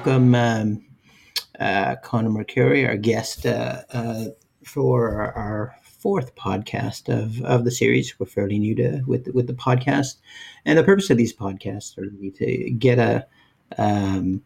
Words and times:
welcome 0.00 0.34
um, 0.34 0.82
uh, 1.58 1.94
Conor 1.96 2.30
McCreery, 2.30 2.88
our 2.88 2.96
guest 2.96 3.44
uh, 3.44 3.82
uh, 3.92 4.24
for 4.64 5.10
our, 5.10 5.32
our, 5.34 5.76
fourth 5.82 6.34
podcast 6.36 7.10
of, 7.10 7.44
of 7.44 7.66
the 7.66 7.70
series. 7.70 8.18
We're 8.18 8.24
fairly 8.24 8.58
new 8.58 8.74
to 8.76 9.02
with 9.06 9.28
with 9.34 9.46
the 9.46 9.52
podcast, 9.52 10.16
and 10.64 10.78
the 10.78 10.82
purpose 10.82 11.10
of 11.10 11.18
these 11.18 11.36
podcasts 11.36 11.98
are 11.98 12.08
to 12.08 12.70
get 12.70 12.98
a 12.98 13.26
um, 13.76 14.42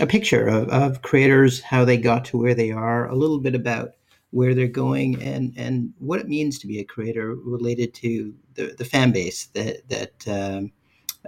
a 0.00 0.06
picture 0.06 0.46
of, 0.46 0.68
of 0.68 1.02
creators, 1.02 1.60
how 1.60 1.84
they 1.84 1.96
got 1.96 2.24
to 2.26 2.38
where 2.38 2.54
they 2.54 2.70
are, 2.70 3.08
a 3.08 3.16
little 3.16 3.40
bit 3.40 3.56
about 3.56 3.94
where 4.30 4.54
they're 4.54 4.68
going, 4.68 5.20
and 5.20 5.52
and 5.56 5.92
what 5.98 6.20
it 6.20 6.28
means 6.28 6.60
to 6.60 6.68
be 6.68 6.78
a 6.78 6.84
creator 6.84 7.34
related 7.34 7.92
to 7.94 8.32
the, 8.54 8.76
the 8.78 8.84
fan 8.84 9.10
base 9.10 9.46
that 9.46 9.88
that 9.88 10.28
um, 10.28 10.70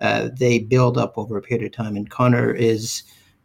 uh, 0.00 0.28
they 0.32 0.60
build 0.60 0.96
up 0.96 1.18
over 1.18 1.36
a 1.36 1.42
period 1.42 1.66
of 1.66 1.72
time. 1.72 1.96
And 1.96 2.08
Conor 2.08 2.52
is 2.54 3.02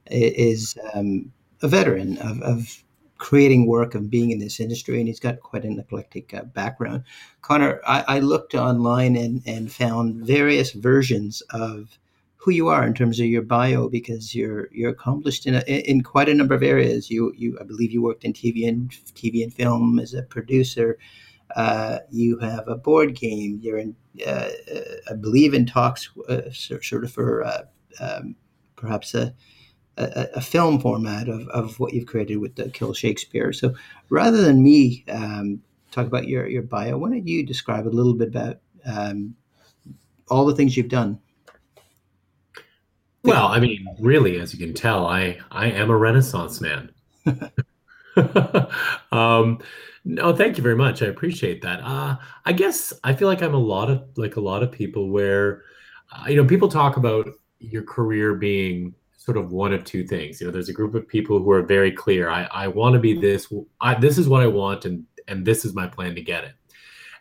is 0.10 0.78
um, 0.94 1.32
a 1.62 1.68
veteran 1.68 2.18
of, 2.18 2.42
of 2.42 2.84
creating 3.18 3.68
work 3.68 3.96
of 3.96 4.10
being 4.10 4.32
in 4.32 4.40
this 4.40 4.60
industry, 4.60 5.00
and 5.00 5.08
he's 5.08 5.20
got 5.20 5.42
quite 5.42 5.66
an 5.66 5.78
eclectic 5.78 6.34
uh, 6.34 6.44
background. 6.44 7.04
Conor, 7.42 7.82
I, 7.86 8.04
I, 8.08 8.20
looked 8.20 8.56
online 8.56 9.16
and, 9.18 9.44
and 9.46 9.72
found 9.72 10.26
various 10.26 10.72
versions 10.72 11.42
of 11.52 12.00
who 12.38 12.52
you 12.52 12.70
are 12.70 12.88
in 12.88 12.94
terms 12.94 13.20
of 13.20 13.26
your 13.26 13.42
bio 13.42 13.90
because 13.90 14.34
you're 14.34 14.70
you're 14.72 14.92
accomplished 14.92 15.46
in 15.46 15.56
a, 15.56 15.60
in 15.68 16.02
quite 16.02 16.30
a 16.30 16.34
number 16.34 16.56
of 16.56 16.64
areas. 16.64 17.12
You 17.12 17.34
you 17.36 17.58
I 17.60 17.64
believe 17.64 17.92
you 17.92 18.02
worked 18.02 18.24
in 18.24 18.34
TV 18.34 18.68
and 18.68 18.90
TV 18.90 19.44
and 19.44 19.54
film 19.54 20.00
as 20.00 20.14
a 20.14 20.24
producer. 20.24 20.98
Uh, 21.56 22.00
you 22.10 22.38
have 22.40 22.68
a 22.68 22.76
board 22.76 23.16
game. 23.16 23.60
You're 23.62 23.80
in, 23.80 23.96
uh, 24.26 24.50
I 25.10 25.14
believe, 25.16 25.54
in 25.54 25.66
talks 25.66 26.10
uh, 26.30 26.50
sort 26.52 27.04
of 27.04 27.12
for 27.12 27.44
uh, 27.44 27.64
um, 28.00 28.36
perhaps 28.76 29.14
a 29.14 29.34
a, 30.00 30.28
a, 30.36 30.42
film 30.42 30.80
format 30.80 31.28
of, 31.28 31.48
of 31.50 31.80
what 31.80 31.94
you've 31.94 32.06
created 32.06 32.38
with 32.38 32.56
the 32.56 32.70
Kill 32.70 32.94
Shakespeare. 32.94 33.52
So 33.52 33.74
rather 34.10 34.42
than 34.42 34.64
me 34.64 35.04
um, 35.10 35.62
talk 35.92 36.08
about 36.08 36.28
your, 36.28 36.48
your 36.48 36.62
bio, 36.62 36.98
why 36.98 37.10
don't 37.10 37.28
you 37.28 37.46
describe 37.46 37.86
a 37.86 37.90
little 37.90 38.14
bit 38.14 38.30
about 38.30 38.60
um, 38.86 39.36
all 40.30 40.46
the 40.46 40.56
things 40.56 40.78
you've 40.78 40.90
done? 40.90 41.20
Well, 43.24 43.48
I 43.48 43.60
mean, 43.60 43.86
really, 44.00 44.40
as 44.40 44.54
you 44.54 44.66
can 44.66 44.74
tell, 44.74 45.06
I 45.06 45.38
I 45.52 45.68
am 45.68 45.90
a 45.90 45.98
Renaissance 45.98 46.62
man. 46.62 46.92
um, 49.12 49.60
no, 50.06 50.36
thank 50.36 50.58
you 50.58 50.64
very 50.64 50.76
much. 50.76 51.02
I 51.02 51.08
appreciate 51.08 51.62
that. 51.62 51.82
Uh, 51.84 52.16
I 52.46 52.54
guess 52.54 52.94
I 53.04 53.14
feel 53.14 53.28
like 53.28 53.42
I'm 53.42 53.54
a 53.54 53.58
lot 53.58 53.90
of 53.90 54.04
like 54.16 54.38
a 54.38 54.42
lot 54.42 54.64
of 54.64 54.72
people 54.72 55.10
where, 55.10 55.64
uh, 56.12 56.30
you 56.30 56.36
know, 56.36 56.46
people 56.46 56.70
talk 56.70 56.98
about 56.98 57.30
your 57.60 57.84
career 57.84 58.36
being 58.36 58.96
sort 59.30 59.46
of 59.46 59.52
one 59.52 59.74
of 59.74 59.84
two 59.84 60.04
things. 60.04 60.42
You 60.42 60.48
know, 60.48 60.52
there's 60.52 60.70
a 60.70 60.74
group 60.74 60.96
of 60.96 61.08
people 61.08 61.38
who 61.38 61.52
are 61.52 61.62
very 61.62 61.92
clear. 61.92 62.32
I, 62.32 62.48
I 62.52 62.68
want 62.68 62.94
to 62.94 63.00
be 63.00 63.14
this. 63.14 63.54
I, 63.80 63.94
this 63.94 64.18
is 64.18 64.28
what 64.28 64.42
I 64.42 64.48
want, 64.48 64.86
and 64.86 65.06
and 65.28 65.46
this 65.46 65.66
is 65.66 65.76
my 65.76 65.86
plan 65.86 66.16
to 66.16 66.22
get 66.22 66.46
it. 66.46 66.54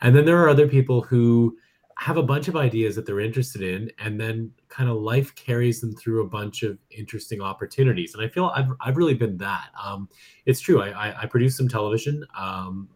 And 0.00 0.16
then 0.16 0.24
there 0.24 0.42
are 0.42 0.48
other 0.48 0.66
people 0.66 1.02
who 1.02 1.58
have 1.98 2.16
a 2.16 2.22
bunch 2.22 2.48
of 2.48 2.56
ideas 2.56 2.96
that 2.96 3.04
they're 3.04 3.20
interested 3.20 3.60
in, 3.60 3.90
and 3.98 4.18
then 4.18 4.50
kind 4.70 4.88
of 4.88 4.96
life 4.96 5.34
carries 5.34 5.82
them 5.82 5.94
through 5.94 6.22
a 6.22 6.26
bunch 6.26 6.62
of 6.62 6.78
interesting 6.90 7.42
opportunities. 7.42 8.14
And 8.14 8.24
I 8.24 8.28
feel 8.28 8.46
I've 8.56 8.70
I've 8.80 8.96
really 8.96 9.12
been 9.12 9.36
that. 9.36 9.68
Um, 9.84 10.08
it's 10.46 10.60
true. 10.60 10.80
I, 10.80 10.88
I, 11.08 11.22
I 11.22 11.26
produced 11.26 11.58
some 11.58 11.68
television. 11.68 12.24
Um, 12.38 12.88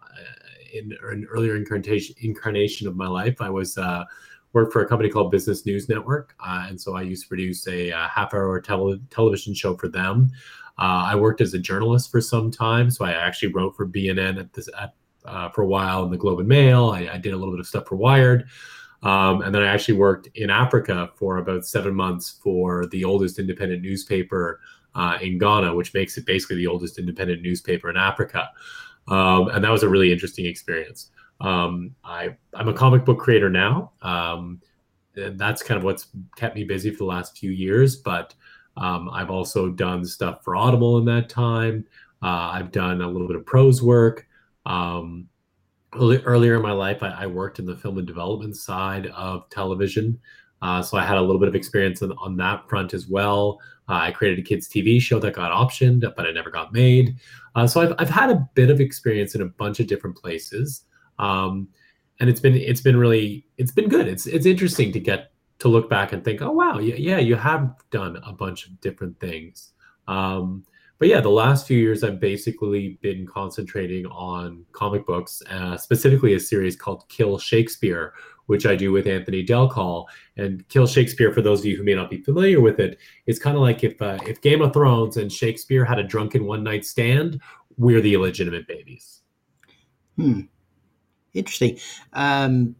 in 0.73 0.97
an 1.03 1.27
earlier 1.31 1.57
incarnation 1.57 2.17
incarnation 2.23 2.89
of 2.89 2.97
my 2.97 3.09
life, 3.09 3.43
I 3.43 3.51
was. 3.51 3.77
Uh, 3.77 4.05
worked 4.53 4.73
for 4.73 4.83
a 4.83 4.89
company 4.89 5.09
called 5.09 5.31
Business 5.31 5.65
News 5.65 5.89
Network, 5.89 6.35
uh, 6.45 6.67
and 6.69 6.81
so 6.81 6.95
I 6.97 7.03
used 7.03 7.23
to 7.23 7.29
produce 7.29 7.67
a, 7.67 7.91
a 7.91 8.11
half-hour 8.15 8.61
tele- 8.61 9.01
television 9.11 9.55
show 9.55 9.77
for 9.77 9.89
them. 9.89 10.31
Uh, 10.79 11.05
I 11.07 11.15
worked 11.15 11.41
as 11.41 11.55
a 11.55 11.59
journalist 11.59 12.11
for 12.11 12.21
some 12.21 12.51
time, 12.51 12.91
so 12.91 13.05
I 13.05 13.13
actually 13.13 13.53
wrote 13.53 13.77
for 13.77 13.87
BNN 13.87 14.39
at 14.39 14.53
this 14.53 14.69
at, 14.79 14.95
uh, 15.25 15.49
for 15.51 15.63
a 15.63 15.67
while 15.67 16.05
in 16.05 16.11
the 16.11 16.17
Globe 16.17 16.41
and 16.41 16.49
Mail. 16.49 16.91
I, 16.91 17.09
I, 17.13 17.19
did 17.19 17.33
a 17.33 17.37
little 17.37 17.53
bit 17.53 17.61
of 17.61 17.67
stuff 17.67 17.87
for 17.87 17.97
Wired, 17.97 18.47
um, 19.03 19.43
and 19.43 19.55
then 19.55 19.63
I 19.63 19.67
actually 19.67 19.99
worked 19.99 20.29
in 20.35 20.51
Africa 20.51 21.11
for 21.15 21.39
about 21.39 21.67
seven 21.67 21.95
months 21.95 22.39
for 22.43 22.87
the 22.87 23.05
oldest 23.05 23.39
independent 23.39 23.83
newspaper 23.83 24.61
uh, 24.95 25.19
in 25.21 25.39
Ghana, 25.39 25.75
which 25.75 25.95
makes 25.95 26.17
it 26.19 26.27
basically 26.27 26.57
the 26.57 26.67
oldest 26.67 26.99
independent 26.99 27.43
newspaper 27.43 27.91
in 27.91 27.97
Africa. 27.97 28.51
Um, 29.09 29.49
and 29.49 29.65
that 29.65 29.71
was 29.71 29.83
a 29.83 29.89
really 29.89 30.13
interesting 30.13 30.47
experience. 30.47 31.11
Um, 31.43 31.95
I 32.05 32.37
I'm 32.55 32.69
a 32.69 32.73
comic 32.73 33.05
book 33.05 33.19
creator 33.19 33.51
now. 33.51 33.93
Um, 34.01 34.61
and 35.17 35.39
that's 35.39 35.63
kind 35.63 35.77
of 35.77 35.85
what's 35.85 36.09
kept 36.37 36.55
me 36.55 36.65
busy 36.65 36.91
for 36.91 36.99
the 36.99 37.05
last 37.05 37.37
few 37.37 37.51
years. 37.51 37.97
But 37.97 38.35
um, 38.77 39.11
I've 39.11 39.31
also 39.31 39.69
done 39.69 40.05
stuff 40.05 40.43
for 40.43 40.57
Audible 40.57 40.99
in 40.99 41.05
that 41.07 41.29
time. 41.29 41.85
Uh, 42.23 42.51
I've 42.53 42.73
done 42.73 43.03
a 43.03 43.09
little 43.09 43.27
bit 43.27 43.37
of 43.37 43.45
prose 43.45 43.83
work. 43.83 44.27
Um, 44.65 45.29
earlier 45.95 46.57
in 46.57 46.63
my 46.63 46.73
life, 46.73 47.03
I, 47.03 47.09
I, 47.09 47.27
worked 47.27 47.59
in 47.59 47.67
the 47.67 47.77
film 47.77 47.99
and 47.99 48.07
development 48.07 48.57
side 48.57 49.09
of 49.09 49.51
television. 49.51 50.19
Uh, 50.63 50.81
so 50.81 50.97
I 50.97 51.05
had 51.05 51.19
a 51.19 51.21
little 51.21 51.41
bit 51.41 51.49
of 51.49 51.57
experience 51.57 52.01
on, 52.01 52.13
on 52.13 52.37
that 52.37 52.67
front 52.69 52.95
as 52.95 53.09
well. 53.09 53.59
Uh, 53.89 53.95
I 53.95 54.13
created 54.13 54.39
a 54.39 54.43
kids' 54.43 54.69
TV 54.69 55.01
show 55.01 55.19
that 55.19 55.35
got 55.35 55.51
optioned, 55.51 56.11
but 56.17 56.25
it 56.25 56.35
never 56.35 56.51
got 56.51 56.73
made. 56.73 57.17
Uh, 57.57 57.67
so 57.67 57.81
I've, 57.81 57.95
I've 57.99 58.09
had 58.09 58.31
a 58.31 58.49
bit 58.55 58.71
of 58.71 58.81
experience 58.81 59.35
in 59.35 59.43
a 59.43 59.47
bunch 59.47 59.81
of 59.81 59.89
different 59.89 60.17
places. 60.17 60.85
Um, 61.19 61.69
and 62.21 62.31
it's 62.31 62.41
been 62.41 62.55
it's 62.55 62.81
been 62.81 62.97
really 62.97 63.47
it's 63.59 63.73
been 63.73 63.89
good. 63.89 64.07
It's 64.07 64.27
it's 64.27 64.47
interesting 64.47 64.93
to 64.93 65.01
get 65.01 65.33
to 65.59 65.69
look 65.69 65.89
back 65.89 66.13
and 66.13 66.25
think, 66.25 66.43
oh 66.43 66.51
wow, 66.53 66.79
yeah, 66.79 66.95
yeah, 66.97 67.19
you 67.19 67.37
have 67.37 67.75
done 67.91 68.19
a 68.25 68.33
bunch 68.33 68.67
of 68.67 68.81
different 68.81 69.19
things. 69.21 69.73
Um, 70.09 70.65
but 70.99 71.09
yeah, 71.09 71.21
the 71.21 71.31
last 71.31 71.67
few 71.67 71.79
years 71.79 72.05
I've 72.05 72.21
basically 72.21 72.99
been 73.03 73.27
concentrating 73.27 74.07
on 74.07 74.65
comic 74.71 75.05
books, 75.05 75.43
uh, 75.51 75.77
specifically 75.77 76.35
a 76.35 76.41
series 76.41 76.77
called 76.77 77.09
Kill 77.09 77.39
Shakespeare, 77.39 78.15
which 78.47 78.67
I 78.67 78.77
do 78.77 78.93
with 78.93 79.09
Anthony 79.09 79.43
Del 79.43 79.69
Col. 79.69 80.09
And 80.37 80.67
Kill 80.69 80.87
Shakespeare, 80.87 81.33
for 81.33 81.43
those 81.43 81.59
of 81.59 81.67
you 81.67 81.77
who 81.77 81.83
may 81.83 81.95
not 81.95 82.09
be 82.09 82.23
familiar 82.23 82.61
with 82.61 82.79
it, 82.79 82.99
it's 83.27 83.41
kind 83.41 83.57
of 83.57 83.63
like 83.63 83.83
if 83.83 84.01
uh, 84.01 84.19
if 84.29 84.41
Game 84.43 84.63
of 84.63 84.73
Thrones 84.73 85.17
and 85.17 85.33
Shakespeare 85.33 85.85
had 85.85 85.99
a 85.99 86.05
drunken 86.05 86.45
one 86.45 86.63
night 86.63 86.85
stand, 86.85 87.41
we're 87.77 88.01
the 88.01 88.15
illegitimate 88.15 88.69
babies. 88.69 89.23
Hmm. 90.17 90.43
Interesting. 91.35 91.79
Um, 92.13 92.77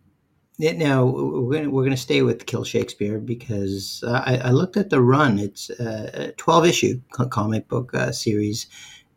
now 0.59 1.05
we're 1.05 1.71
we're 1.71 1.85
gonna 1.85 1.97
stay 1.97 2.23
with 2.23 2.47
Kill 2.47 2.65
Shakespeare 2.65 3.19
because 3.19 4.05
uh, 4.07 4.23
I, 4.25 4.37
I, 4.37 4.51
looked 4.51 4.77
at 4.77 4.91
the 4.91 5.01
run. 5.01 5.39
It's 5.39 5.71
a 5.71 6.33
twelve 6.37 6.67
issue 6.67 7.01
comic 7.11 7.69
book 7.69 7.95
uh, 7.95 8.13
series 8.13 8.67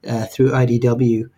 uh, 0.07 0.25
through 0.25 0.51
IDW. 0.51 1.29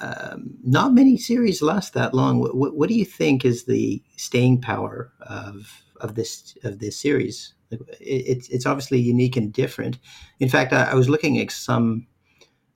Um, 0.00 0.50
not 0.64 0.92
many 0.92 1.16
series 1.16 1.62
last 1.62 1.94
that 1.94 2.14
long. 2.14 2.40
What, 2.40 2.56
what, 2.56 2.76
what, 2.76 2.88
do 2.88 2.94
you 2.94 3.04
think 3.04 3.44
is 3.44 3.64
the 3.64 4.02
staying 4.16 4.60
power 4.60 5.12
of 5.20 5.82
of 6.00 6.14
this 6.14 6.56
of 6.64 6.78
this 6.78 6.98
series? 6.98 7.54
It, 7.70 7.80
it's 8.00 8.48
it's 8.48 8.66
obviously 8.66 8.98
unique 8.98 9.36
and 9.36 9.52
different. 9.52 9.98
In 10.40 10.48
fact, 10.48 10.72
I, 10.72 10.84
I 10.84 10.94
was 10.94 11.08
looking 11.08 11.38
at 11.38 11.50
some 11.52 12.06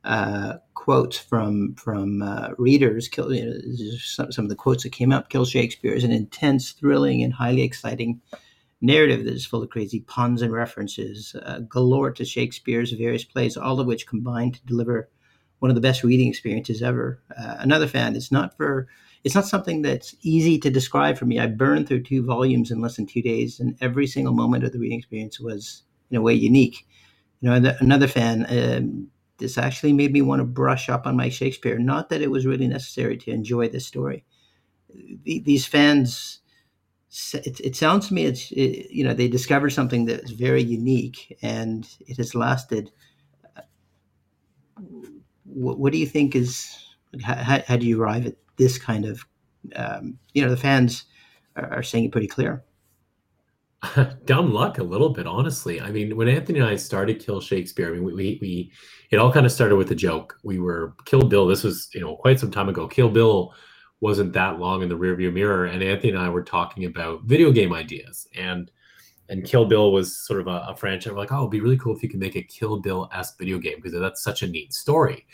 uh, 0.08 0.54
quotes 0.72 1.18
from 1.18 1.74
from 1.74 2.22
uh, 2.22 2.48
readers. 2.56 3.08
Kill, 3.08 3.32
you 3.32 3.44
know, 3.44 3.98
some, 3.98 4.32
some 4.32 4.46
of 4.46 4.48
the 4.48 4.56
quotes 4.56 4.82
that 4.82 4.90
came 4.90 5.12
up. 5.12 5.28
Kill 5.28 5.44
Shakespeare 5.44 5.92
is 5.92 6.02
an 6.02 6.12
intense, 6.12 6.72
thrilling, 6.72 7.22
and 7.22 7.32
highly 7.32 7.62
exciting 7.62 8.20
narrative 8.80 9.24
that 9.24 9.34
is 9.34 9.44
full 9.44 9.62
of 9.62 9.70
crazy 9.70 10.00
puns 10.00 10.40
and 10.40 10.52
references 10.52 11.36
uh, 11.44 11.58
galore 11.60 12.12
to 12.12 12.24
Shakespeare's 12.24 12.92
various 12.92 13.24
plays, 13.24 13.56
all 13.56 13.80
of 13.80 13.86
which 13.86 14.06
combine 14.06 14.52
to 14.52 14.64
deliver 14.64 15.10
one 15.58 15.70
of 15.70 15.74
the 15.74 15.80
best 15.80 16.02
reading 16.04 16.28
experiences 16.28 16.82
ever. 16.82 17.20
Uh, 17.36 17.56
another 17.58 17.86
fan. 17.86 18.16
It's 18.16 18.32
not 18.32 18.56
for. 18.56 18.88
It's 19.24 19.34
not 19.34 19.46
something 19.46 19.82
that's 19.82 20.14
easy 20.22 20.58
to 20.60 20.70
describe 20.70 21.18
for 21.18 21.26
me. 21.26 21.38
I 21.38 21.48
burned 21.48 21.86
through 21.86 22.04
two 22.04 22.24
volumes 22.24 22.70
in 22.70 22.80
less 22.80 22.96
than 22.96 23.04
two 23.04 23.20
days, 23.20 23.60
and 23.60 23.76
every 23.82 24.06
single 24.06 24.32
moment 24.32 24.64
of 24.64 24.72
the 24.72 24.78
reading 24.78 24.98
experience 24.98 25.38
was, 25.38 25.82
in 26.10 26.16
a 26.16 26.22
way, 26.22 26.32
unique. 26.32 26.86
You 27.40 27.50
know, 27.50 27.74
another 27.80 28.06
fan. 28.06 28.46
Um, 28.48 29.10
this 29.38 29.56
actually 29.56 29.92
made 29.92 30.12
me 30.12 30.22
want 30.22 30.40
to 30.40 30.44
brush 30.44 30.88
up 30.88 31.06
on 31.06 31.16
my 31.16 31.28
Shakespeare. 31.28 31.78
Not 31.78 32.08
that 32.10 32.22
it 32.22 32.30
was 32.30 32.46
really 32.46 32.68
necessary 32.68 33.16
to 33.18 33.30
enjoy 33.30 33.68
this 33.68 33.86
story. 33.86 34.24
these 35.24 35.66
fans, 35.66 36.40
it, 37.32 37.60
it, 37.60 37.76
sounds 37.76 38.08
to 38.08 38.14
me, 38.14 38.24
it's 38.24 38.50
it, 38.52 38.90
you 38.90 39.04
know 39.04 39.14
they 39.14 39.28
discovered 39.28 39.70
something 39.70 40.04
that's 40.04 40.32
very 40.32 40.62
unique, 40.62 41.36
and 41.42 41.88
it 42.00 42.16
has 42.16 42.34
lasted. 42.34 42.90
What, 45.44 45.78
what 45.78 45.92
do 45.92 45.98
you 45.98 46.06
think 46.06 46.34
is? 46.34 46.76
How, 47.22 47.62
how, 47.66 47.76
do 47.76 47.86
you 47.86 48.02
arrive 48.02 48.26
at 48.26 48.34
this 48.56 48.76
kind 48.76 49.04
of? 49.06 49.24
Um, 49.76 50.18
you 50.34 50.42
know, 50.42 50.50
the 50.50 50.56
fans 50.56 51.04
are, 51.56 51.72
are 51.72 51.82
saying 51.82 52.04
it 52.04 52.12
pretty 52.12 52.26
clear. 52.26 52.64
dumb 54.24 54.52
luck 54.52 54.78
a 54.78 54.82
little 54.82 55.10
bit 55.10 55.26
honestly 55.26 55.80
i 55.80 55.90
mean 55.90 56.16
when 56.16 56.28
anthony 56.28 56.58
and 56.58 56.68
i 56.68 56.74
started 56.74 57.20
kill 57.20 57.40
shakespeare 57.40 57.88
i 57.88 57.92
mean 57.92 58.02
we, 58.02 58.12
we, 58.12 58.38
we 58.40 58.72
it 59.10 59.18
all 59.18 59.32
kind 59.32 59.46
of 59.46 59.52
started 59.52 59.76
with 59.76 59.92
a 59.92 59.94
joke 59.94 60.36
we 60.42 60.58
were 60.58 60.94
kill 61.04 61.22
bill 61.22 61.46
this 61.46 61.62
was 61.62 61.88
you 61.94 62.00
know 62.00 62.16
quite 62.16 62.40
some 62.40 62.50
time 62.50 62.68
ago 62.68 62.88
kill 62.88 63.08
bill 63.08 63.54
wasn't 64.00 64.32
that 64.32 64.58
long 64.58 64.82
in 64.82 64.88
the 64.88 64.98
rearview 64.98 65.32
mirror 65.32 65.66
and 65.66 65.82
anthony 65.82 66.10
and 66.10 66.18
i 66.18 66.28
were 66.28 66.42
talking 66.42 66.86
about 66.86 67.22
video 67.22 67.52
game 67.52 67.72
ideas 67.72 68.26
and 68.36 68.70
and 69.28 69.44
Kill 69.44 69.66
Bill 69.66 69.92
was 69.92 70.16
sort 70.16 70.40
of 70.40 70.46
a, 70.46 70.66
a 70.68 70.76
franchise. 70.76 71.12
We're 71.12 71.18
like, 71.18 71.32
oh, 71.32 71.40
it'd 71.40 71.50
be 71.50 71.60
really 71.60 71.76
cool 71.76 71.94
if 71.94 72.02
you 72.02 72.08
could 72.08 72.20
make 72.20 72.36
a 72.36 72.42
Kill 72.42 72.78
Bill 72.80 73.08
esque 73.12 73.38
video 73.38 73.58
game 73.58 73.76
because 73.76 73.98
that's 73.98 74.22
such 74.22 74.42
a 74.42 74.48
neat 74.48 74.72
story. 74.72 75.26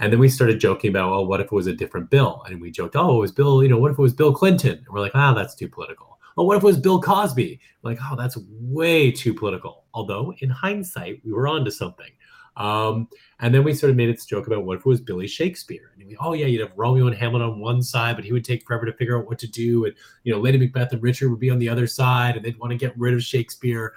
And 0.00 0.12
then 0.12 0.18
we 0.18 0.28
started 0.28 0.58
joking 0.58 0.90
about, 0.90 1.12
oh, 1.12 1.22
what 1.22 1.40
if 1.40 1.46
it 1.46 1.52
was 1.52 1.68
a 1.68 1.72
different 1.72 2.10
Bill? 2.10 2.42
And 2.48 2.60
we 2.60 2.70
joked, 2.70 2.96
oh, 2.96 3.18
it 3.18 3.20
was 3.20 3.32
Bill, 3.32 3.62
you 3.62 3.68
know, 3.68 3.78
what 3.78 3.92
if 3.92 3.98
it 3.98 4.02
was 4.02 4.14
Bill 4.14 4.34
Clinton? 4.34 4.78
And 4.78 4.88
we're 4.88 5.00
like, 5.00 5.14
ah, 5.14 5.34
that's 5.34 5.54
too 5.54 5.68
political. 5.68 6.13
Oh, 6.36 6.44
what 6.44 6.56
if 6.56 6.62
it 6.62 6.66
was 6.66 6.78
Bill 6.78 7.00
Cosby? 7.00 7.60
like, 7.82 7.98
oh, 8.02 8.16
that's 8.16 8.36
way 8.48 9.12
too 9.12 9.34
political. 9.34 9.84
Although 9.94 10.34
in 10.40 10.50
hindsight, 10.50 11.20
we 11.24 11.32
were 11.32 11.46
onto 11.46 11.70
something. 11.70 12.10
Um, 12.56 13.08
and 13.40 13.52
then 13.52 13.64
we 13.64 13.74
sort 13.74 13.90
of 13.90 13.96
made 13.96 14.14
this 14.14 14.26
joke 14.26 14.46
about 14.46 14.64
what 14.64 14.76
if 14.76 14.80
it 14.80 14.86
was 14.86 15.00
Billy 15.00 15.26
Shakespeare? 15.26 15.92
And 15.98 16.06
we, 16.06 16.16
oh 16.20 16.32
yeah, 16.34 16.46
you'd 16.46 16.60
have 16.60 16.72
Romeo 16.76 17.06
and 17.06 17.16
Hamlet 17.16 17.42
on 17.42 17.60
one 17.60 17.82
side, 17.82 18.16
but 18.16 18.24
he 18.24 18.32
would 18.32 18.44
take 18.44 18.64
forever 18.66 18.86
to 18.86 18.92
figure 18.92 19.18
out 19.18 19.26
what 19.26 19.38
to 19.40 19.48
do. 19.48 19.86
And 19.86 19.94
you 20.22 20.32
know, 20.32 20.40
Lady 20.40 20.58
Macbeth 20.58 20.92
and 20.92 21.02
Richard 21.02 21.30
would 21.30 21.40
be 21.40 21.50
on 21.50 21.58
the 21.58 21.68
other 21.68 21.86
side, 21.86 22.36
and 22.36 22.44
they'd 22.44 22.58
want 22.58 22.70
to 22.70 22.76
get 22.76 22.96
rid 22.96 23.14
of 23.14 23.22
Shakespeare. 23.22 23.94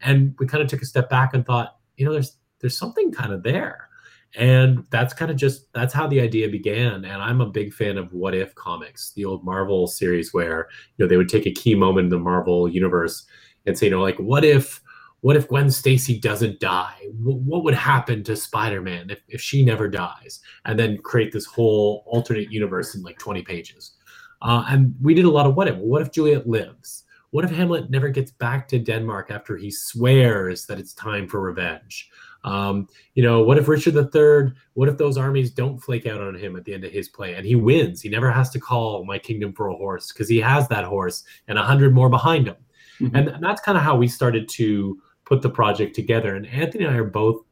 And 0.00 0.34
we 0.38 0.46
kind 0.46 0.62
of 0.62 0.68
took 0.68 0.82
a 0.82 0.86
step 0.86 1.10
back 1.10 1.34
and 1.34 1.44
thought, 1.44 1.76
you 1.96 2.06
know, 2.06 2.12
there's 2.12 2.36
there's 2.60 2.78
something 2.78 3.12
kind 3.12 3.32
of 3.32 3.42
there. 3.42 3.87
And 4.36 4.84
that's 4.90 5.14
kind 5.14 5.30
of 5.30 5.36
just 5.36 5.72
that's 5.72 5.94
how 5.94 6.06
the 6.06 6.20
idea 6.20 6.48
began. 6.48 7.04
And 7.04 7.22
I'm 7.22 7.40
a 7.40 7.46
big 7.46 7.72
fan 7.72 7.96
of 7.96 8.12
What 8.12 8.34
If 8.34 8.54
comics, 8.54 9.12
the 9.12 9.24
old 9.24 9.44
Marvel 9.44 9.86
series 9.86 10.34
where 10.34 10.68
you 10.96 11.04
know 11.04 11.08
they 11.08 11.16
would 11.16 11.28
take 11.28 11.46
a 11.46 11.52
key 11.52 11.74
moment 11.74 12.06
in 12.06 12.10
the 12.10 12.18
Marvel 12.18 12.68
universe 12.68 13.26
and 13.66 13.78
say, 13.78 13.86
you 13.86 13.92
know, 13.92 14.02
like 14.02 14.18
what 14.18 14.44
if 14.44 14.82
what 15.20 15.36
if 15.36 15.48
Gwen 15.48 15.70
Stacy 15.70 16.18
doesn't 16.18 16.60
die? 16.60 16.94
what 17.20 17.64
would 17.64 17.74
happen 17.74 18.22
to 18.22 18.36
Spider-Man 18.36 19.10
if, 19.10 19.20
if 19.28 19.40
she 19.40 19.64
never 19.64 19.88
dies? 19.88 20.40
And 20.64 20.78
then 20.78 20.98
create 20.98 21.32
this 21.32 21.44
whole 21.44 22.04
alternate 22.06 22.52
universe 22.52 22.94
in 22.94 23.02
like 23.02 23.18
20 23.18 23.42
pages. 23.42 23.96
Uh, 24.42 24.64
and 24.68 24.94
we 25.02 25.14
did 25.14 25.24
a 25.24 25.30
lot 25.30 25.46
of 25.46 25.56
what 25.56 25.66
if. 25.66 25.76
What 25.76 26.02
if 26.02 26.12
Juliet 26.12 26.48
lives? 26.48 27.04
What 27.30 27.44
if 27.44 27.50
Hamlet 27.50 27.90
never 27.90 28.08
gets 28.08 28.30
back 28.30 28.68
to 28.68 28.78
Denmark 28.78 29.30
after 29.30 29.56
he 29.56 29.70
swears 29.70 30.66
that 30.66 30.78
it's 30.78 30.94
time 30.94 31.26
for 31.26 31.40
revenge? 31.40 32.08
Um, 32.48 32.88
you 33.14 33.22
know, 33.22 33.42
what 33.42 33.58
if 33.58 33.68
Richard 33.68 33.94
III, 33.94 34.54
what 34.72 34.88
if 34.88 34.96
those 34.96 35.18
armies 35.18 35.50
don't 35.50 35.78
flake 35.78 36.06
out 36.06 36.20
on 36.20 36.34
him 36.34 36.56
at 36.56 36.64
the 36.64 36.72
end 36.72 36.84
of 36.84 36.92
his 36.92 37.08
play 37.08 37.34
and 37.34 37.44
he 37.44 37.54
wins? 37.54 38.00
He 38.00 38.08
never 38.08 38.30
has 38.30 38.48
to 38.50 38.60
call 38.60 39.04
my 39.04 39.18
kingdom 39.18 39.52
for 39.52 39.68
a 39.68 39.76
horse 39.76 40.12
because 40.12 40.28
he 40.28 40.38
has 40.38 40.66
that 40.68 40.84
horse 40.84 41.24
and 41.46 41.58
a 41.58 41.62
hundred 41.62 41.94
more 41.94 42.08
behind 42.08 42.46
him. 42.46 42.56
Mm-hmm. 43.00 43.16
And 43.16 43.44
that's 43.44 43.60
kind 43.60 43.76
of 43.76 43.84
how 43.84 43.96
we 43.96 44.08
started 44.08 44.48
to 44.50 44.98
put 45.24 45.42
the 45.42 45.50
project 45.50 45.94
together. 45.94 46.36
And 46.36 46.46
Anthony 46.46 46.84
and 46.84 46.94
I 46.94 46.98
are 46.98 47.04
both 47.04 47.44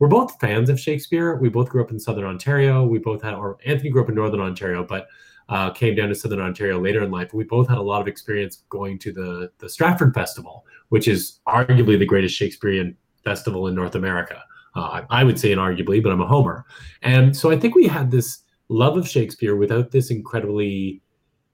we're 0.00 0.08
both 0.08 0.40
fans 0.40 0.70
of 0.70 0.80
Shakespeare. 0.80 1.36
We 1.36 1.50
both 1.50 1.68
grew 1.68 1.82
up 1.82 1.90
in 1.90 2.00
Southern 2.00 2.24
Ontario. 2.24 2.84
We 2.86 2.98
both 2.98 3.20
had, 3.20 3.34
or 3.34 3.58
Anthony 3.66 3.90
grew 3.90 4.02
up 4.02 4.08
in 4.08 4.14
Northern 4.14 4.40
Ontario, 4.40 4.82
but 4.82 5.08
uh, 5.50 5.70
came 5.70 5.94
down 5.94 6.08
to 6.08 6.14
Southern 6.14 6.40
Ontario 6.40 6.80
later 6.80 7.02
in 7.02 7.10
life. 7.10 7.34
We 7.34 7.44
both 7.44 7.68
had 7.68 7.76
a 7.76 7.82
lot 7.82 8.00
of 8.00 8.08
experience 8.08 8.62
going 8.70 8.98
to 9.00 9.12
the 9.12 9.52
the 9.58 9.68
Stratford 9.68 10.14
Festival, 10.14 10.64
which 10.88 11.06
is 11.06 11.40
arguably 11.46 11.98
the 11.98 12.06
greatest 12.06 12.34
Shakespearean 12.34 12.96
festival 13.24 13.66
in 13.66 13.74
North 13.74 13.94
America. 13.94 14.42
Uh, 14.74 15.02
I 15.10 15.24
would 15.24 15.38
say 15.38 15.50
inarguably, 15.50 16.02
but 16.02 16.12
I'm 16.12 16.20
a 16.20 16.26
homer. 16.26 16.64
And 17.02 17.36
so 17.36 17.50
I 17.50 17.58
think 17.58 17.74
we 17.74 17.86
had 17.86 18.10
this 18.10 18.38
love 18.68 18.96
of 18.96 19.08
Shakespeare 19.08 19.56
without 19.56 19.90
this 19.90 20.10
incredibly. 20.10 21.02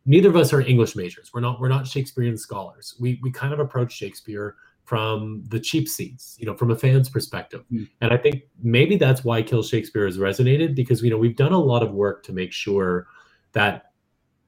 Neither 0.05 0.29
of 0.29 0.37
us 0.37 0.53
are 0.53 0.61
English 0.61 0.95
majors. 0.95 1.31
We're 1.33 1.41
not. 1.41 1.59
We're 1.59 1.69
not 1.69 1.87
Shakespearean 1.87 2.37
scholars. 2.37 2.95
We 3.01 3.19
we 3.23 3.31
kind 3.31 3.53
of 3.53 3.59
approach 3.59 3.93
Shakespeare 3.93 4.57
from 4.87 5.43
the 5.49 5.59
cheap 5.59 5.89
seats, 5.89 6.37
you 6.39 6.47
know, 6.47 6.55
from 6.55 6.71
a 6.71 6.77
fan's 6.77 7.09
perspective. 7.09 7.65
Mm. 7.73 7.89
And 8.01 8.13
I 8.13 8.17
think 8.17 8.45
maybe 8.63 8.97
that's 8.97 9.25
why 9.25 9.43
Kill 9.43 9.65
Shakespeare 9.65 10.07
has 10.07 10.17
resonated 10.17 10.77
because, 10.77 11.03
you 11.03 11.11
know, 11.11 11.19
we've 11.19 11.37
done 11.37 11.53
a 11.53 11.59
lot 11.59 11.83
of 11.83 11.91
work 11.93 12.23
to 12.25 12.33
make 12.33 12.53
sure 12.53 13.09
that, 13.53 13.91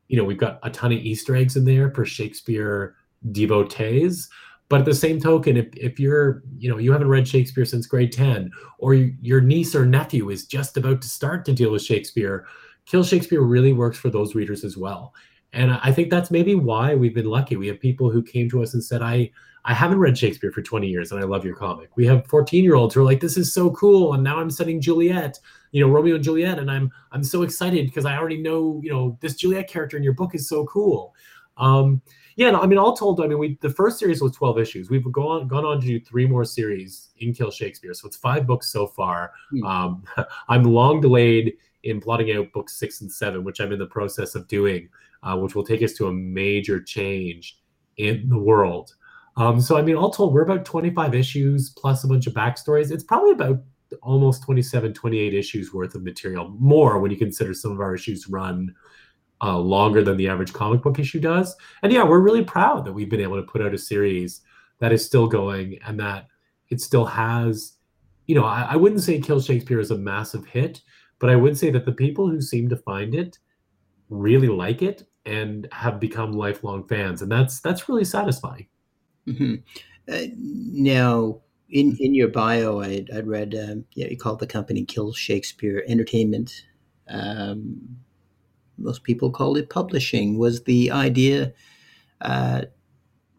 you 0.06 0.16
know, 0.16 0.22
we've 0.22 0.38
got 0.38 0.60
a 0.62 0.70
ton 0.70 0.92
of 0.92 0.98
Easter 0.98 1.34
eggs 1.34 1.56
in 1.56 1.64
there 1.64 1.90
for 1.90 2.04
Shakespeare 2.04 2.94
devotees. 3.32 4.28
But 4.68 4.80
at 4.80 4.86
the 4.86 4.94
same 4.94 5.20
token, 5.20 5.56
if, 5.56 5.66
if 5.74 5.98
you're, 5.98 6.42
you 6.58 6.68
know, 6.68 6.78
you 6.78 6.92
haven't 6.92 7.08
read 7.08 7.26
Shakespeare 7.26 7.64
since 7.64 7.86
grade 7.86 8.12
10, 8.12 8.50
or 8.78 8.94
your 8.94 9.40
niece 9.40 9.74
or 9.74 9.86
nephew 9.86 10.28
is 10.30 10.46
just 10.46 10.76
about 10.76 11.00
to 11.02 11.08
start 11.08 11.44
to 11.46 11.54
deal 11.54 11.72
with 11.72 11.82
Shakespeare, 11.82 12.46
Kill 12.84 13.04
Shakespeare 13.04 13.42
really 13.42 13.72
works 13.72 13.98
for 13.98 14.10
those 14.10 14.34
readers 14.34 14.64
as 14.64 14.76
well. 14.76 15.14
And 15.52 15.72
I 15.72 15.92
think 15.92 16.10
that's 16.10 16.30
maybe 16.30 16.54
why 16.54 16.94
we've 16.94 17.14
been 17.14 17.26
lucky. 17.26 17.56
We 17.56 17.68
have 17.68 17.80
people 17.80 18.10
who 18.10 18.22
came 18.22 18.50
to 18.50 18.62
us 18.62 18.74
and 18.74 18.84
said, 18.84 19.02
I, 19.02 19.30
I 19.64 19.74
haven't 19.74 19.98
read 19.98 20.16
Shakespeare 20.16 20.52
for 20.52 20.62
20 20.62 20.86
years 20.86 21.10
and 21.10 21.20
I 21.20 21.24
love 21.24 21.44
your 21.44 21.56
comic. 21.56 21.90
We 21.96 22.06
have 22.06 22.26
14 22.26 22.64
year 22.64 22.74
olds 22.74 22.94
who 22.94 23.00
are 23.00 23.04
like, 23.04 23.20
this 23.20 23.36
is 23.36 23.52
so 23.52 23.70
cool. 23.72 24.14
And 24.14 24.22
now 24.22 24.38
I'm 24.38 24.50
studying 24.50 24.80
Juliet, 24.80 25.38
you 25.72 25.84
know, 25.84 25.92
Romeo 25.92 26.16
and 26.16 26.24
Juliet. 26.24 26.58
And 26.58 26.70
I'm, 26.70 26.90
I'm 27.12 27.24
so 27.24 27.42
excited 27.42 27.86
because 27.86 28.04
I 28.04 28.16
already 28.16 28.38
know, 28.38 28.80
you 28.82 28.90
know, 28.90 29.18
this 29.20 29.36
Juliet 29.36 29.68
character 29.68 29.96
in 29.96 30.02
your 30.02 30.14
book 30.14 30.34
is 30.34 30.48
so 30.48 30.66
cool. 30.66 31.14
Um, 31.56 32.00
yeah, 32.38 32.52
no, 32.52 32.60
I 32.60 32.66
mean, 32.66 32.78
all 32.78 32.96
told, 32.96 33.20
I 33.20 33.26
mean, 33.26 33.38
we 33.38 33.58
the 33.62 33.68
first 33.68 33.98
series 33.98 34.22
was 34.22 34.30
12 34.30 34.60
issues. 34.60 34.90
We've 34.90 35.02
gone 35.10 35.42
on, 35.42 35.48
gone 35.48 35.64
on 35.64 35.80
to 35.80 35.86
do 35.86 35.98
three 35.98 36.24
more 36.24 36.44
series 36.44 37.08
in 37.18 37.34
Kill 37.34 37.50
Shakespeare. 37.50 37.92
So 37.94 38.06
it's 38.06 38.16
five 38.16 38.46
books 38.46 38.72
so 38.72 38.86
far. 38.86 39.32
Hmm. 39.50 39.64
Um, 39.64 40.04
I'm 40.48 40.62
long 40.62 41.00
delayed 41.00 41.54
in 41.82 42.00
plotting 42.00 42.30
out 42.30 42.52
books 42.52 42.76
six 42.78 43.00
and 43.00 43.10
seven, 43.10 43.42
which 43.42 43.58
I'm 43.58 43.72
in 43.72 43.80
the 43.80 43.86
process 43.86 44.36
of 44.36 44.46
doing, 44.46 44.88
uh, 45.24 45.36
which 45.36 45.56
will 45.56 45.64
take 45.64 45.82
us 45.82 45.94
to 45.94 46.06
a 46.06 46.12
major 46.12 46.80
change 46.80 47.58
in 47.96 48.28
the 48.28 48.38
world. 48.38 48.94
Um, 49.36 49.60
so, 49.60 49.76
I 49.76 49.82
mean, 49.82 49.96
all 49.96 50.10
told, 50.10 50.32
we're 50.32 50.42
about 50.42 50.64
25 50.64 51.16
issues 51.16 51.70
plus 51.70 52.04
a 52.04 52.06
bunch 52.06 52.28
of 52.28 52.34
backstories. 52.34 52.92
It's 52.92 53.02
probably 53.02 53.32
about 53.32 53.60
almost 54.00 54.44
27, 54.44 54.94
28 54.94 55.34
issues 55.34 55.74
worth 55.74 55.96
of 55.96 56.04
material, 56.04 56.54
more 56.60 57.00
when 57.00 57.10
you 57.10 57.16
consider 57.16 57.52
some 57.52 57.72
of 57.72 57.80
our 57.80 57.96
issues 57.96 58.28
run 58.28 58.72
uh, 59.40 59.58
longer 59.58 60.02
than 60.02 60.16
the 60.16 60.28
average 60.28 60.52
comic 60.52 60.82
book 60.82 60.98
issue 60.98 61.20
does. 61.20 61.54
And 61.82 61.92
yeah, 61.92 62.04
we're 62.04 62.20
really 62.20 62.44
proud 62.44 62.84
that 62.84 62.92
we've 62.92 63.10
been 63.10 63.20
able 63.20 63.36
to 63.36 63.50
put 63.50 63.62
out 63.62 63.74
a 63.74 63.78
series 63.78 64.40
that 64.80 64.92
is 64.92 65.04
still 65.04 65.26
going 65.26 65.78
and 65.86 65.98
that 66.00 66.26
it 66.70 66.80
still 66.80 67.04
has, 67.04 67.74
you 68.26 68.34
know, 68.34 68.44
I, 68.44 68.68
I 68.70 68.76
wouldn't 68.76 69.02
say 69.02 69.20
Kill 69.20 69.40
Shakespeare 69.40 69.80
is 69.80 69.90
a 69.90 69.98
massive 69.98 70.46
hit, 70.46 70.82
but 71.18 71.30
I 71.30 71.36
would 71.36 71.56
say 71.56 71.70
that 71.70 71.84
the 71.84 71.92
people 71.92 72.28
who 72.28 72.40
seem 72.40 72.68
to 72.68 72.76
find 72.76 73.14
it 73.14 73.38
really 74.10 74.48
like 74.48 74.82
it 74.82 75.06
and 75.24 75.68
have 75.72 76.00
become 76.00 76.32
lifelong 76.32 76.86
fans. 76.86 77.22
And 77.22 77.30
that's 77.30 77.60
that's 77.60 77.88
really 77.88 78.04
satisfying. 78.04 78.66
Mm-hmm. 79.26 79.54
Uh, 80.10 80.26
now, 80.36 81.40
in 81.70 81.96
in 82.00 82.14
your 82.14 82.28
bio, 82.28 82.80
I 82.80 83.04
I'd 83.14 83.26
read 83.26 83.54
um, 83.54 83.84
yeah 83.94 84.06
you 84.08 84.16
called 84.16 84.40
the 84.40 84.46
company 84.46 84.84
Kill 84.84 85.12
Shakespeare 85.12 85.84
Entertainment. 85.86 86.64
Um, 87.08 87.98
most 88.78 89.02
people 89.02 89.30
called 89.30 89.58
it 89.58 89.68
publishing. 89.70 90.38
Was 90.38 90.62
the 90.62 90.90
idea 90.90 91.52
uh, 92.20 92.62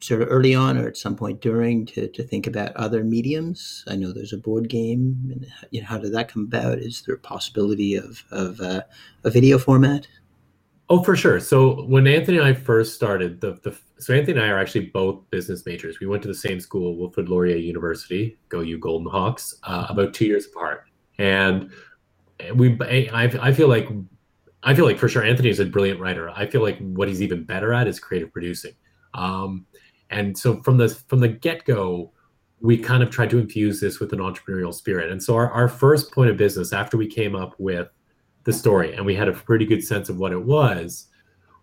sort 0.01 0.21
of 0.21 0.29
early 0.29 0.55
on 0.55 0.77
or 0.77 0.87
at 0.87 0.97
some 0.97 1.15
point 1.15 1.41
during 1.41 1.85
to, 1.87 2.07
to 2.09 2.23
think 2.23 2.47
about 2.47 2.75
other 2.75 3.03
mediums? 3.03 3.83
I 3.87 3.95
know 3.95 4.11
there's 4.11 4.33
a 4.33 4.37
board 4.37 4.69
game. 4.69 5.29
And, 5.31 5.47
you 5.71 5.81
know, 5.81 5.87
how 5.87 5.97
did 5.97 6.13
that 6.13 6.31
come 6.31 6.43
about? 6.43 6.79
Is 6.79 7.01
there 7.01 7.15
a 7.15 7.19
possibility 7.19 7.95
of 7.95 8.23
of 8.31 8.59
uh, 8.61 8.81
a 9.23 9.29
video 9.29 9.57
format? 9.57 10.07
Oh, 10.91 11.03
for 11.03 11.15
sure. 11.15 11.39
So 11.39 11.83
when 11.83 12.07
Anthony 12.07 12.39
and 12.39 12.47
I 12.47 12.53
first 12.53 12.95
started, 12.95 13.41
the, 13.41 13.59
the 13.61 13.77
so 13.99 14.13
Anthony 14.13 14.39
and 14.39 14.41
I 14.41 14.49
are 14.49 14.57
actually 14.57 14.87
both 14.87 15.29
business 15.29 15.63
majors. 15.65 15.99
We 15.99 16.07
went 16.07 16.23
to 16.23 16.27
the 16.27 16.33
same 16.33 16.59
school, 16.59 16.97
Wilfrid 16.97 17.29
Laurier 17.29 17.57
University, 17.57 18.39
go 18.47 18.61
you 18.61 18.79
Golden 18.79 19.07
Hawks, 19.07 19.55
uh, 19.63 19.85
about 19.87 20.15
two 20.15 20.25
years 20.25 20.47
apart. 20.47 20.85
And 21.19 21.69
we, 22.55 22.75
I, 22.81 23.25
I 23.39 23.53
feel 23.53 23.67
like, 23.67 23.87
I 24.63 24.73
feel 24.73 24.85
like 24.85 24.97
for 24.97 25.07
sure 25.07 25.23
Anthony 25.23 25.49
is 25.49 25.59
a 25.59 25.65
brilliant 25.65 25.99
writer. 25.99 26.29
I 26.31 26.45
feel 26.45 26.61
like 26.61 26.77
what 26.79 27.07
he's 27.07 27.21
even 27.21 27.43
better 27.43 27.73
at 27.73 27.87
is 27.87 27.99
creative 27.99 28.31
producing. 28.31 28.73
Um, 29.13 29.65
and 30.09 30.37
so 30.37 30.61
from 30.63 30.77
the 30.77 30.89
from 30.89 31.19
the 31.19 31.29
get 31.29 31.65
go, 31.65 32.11
we 32.59 32.77
kind 32.77 33.01
of 33.01 33.09
tried 33.09 33.29
to 33.29 33.39
infuse 33.39 33.79
this 33.79 33.99
with 33.99 34.11
an 34.11 34.19
entrepreneurial 34.19 34.73
spirit. 34.73 35.11
And 35.11 35.23
so 35.23 35.35
our, 35.35 35.49
our 35.51 35.69
first 35.69 36.11
point 36.11 36.29
of 36.29 36.37
business 36.37 36.73
after 36.73 36.97
we 36.97 37.07
came 37.07 37.35
up 37.35 37.55
with 37.57 37.87
the 38.43 38.53
story 38.53 38.95
and 38.95 39.05
we 39.05 39.15
had 39.15 39.27
a 39.27 39.33
pretty 39.33 39.65
good 39.65 39.83
sense 39.83 40.09
of 40.09 40.17
what 40.17 40.31
it 40.31 40.43
was 40.43 41.07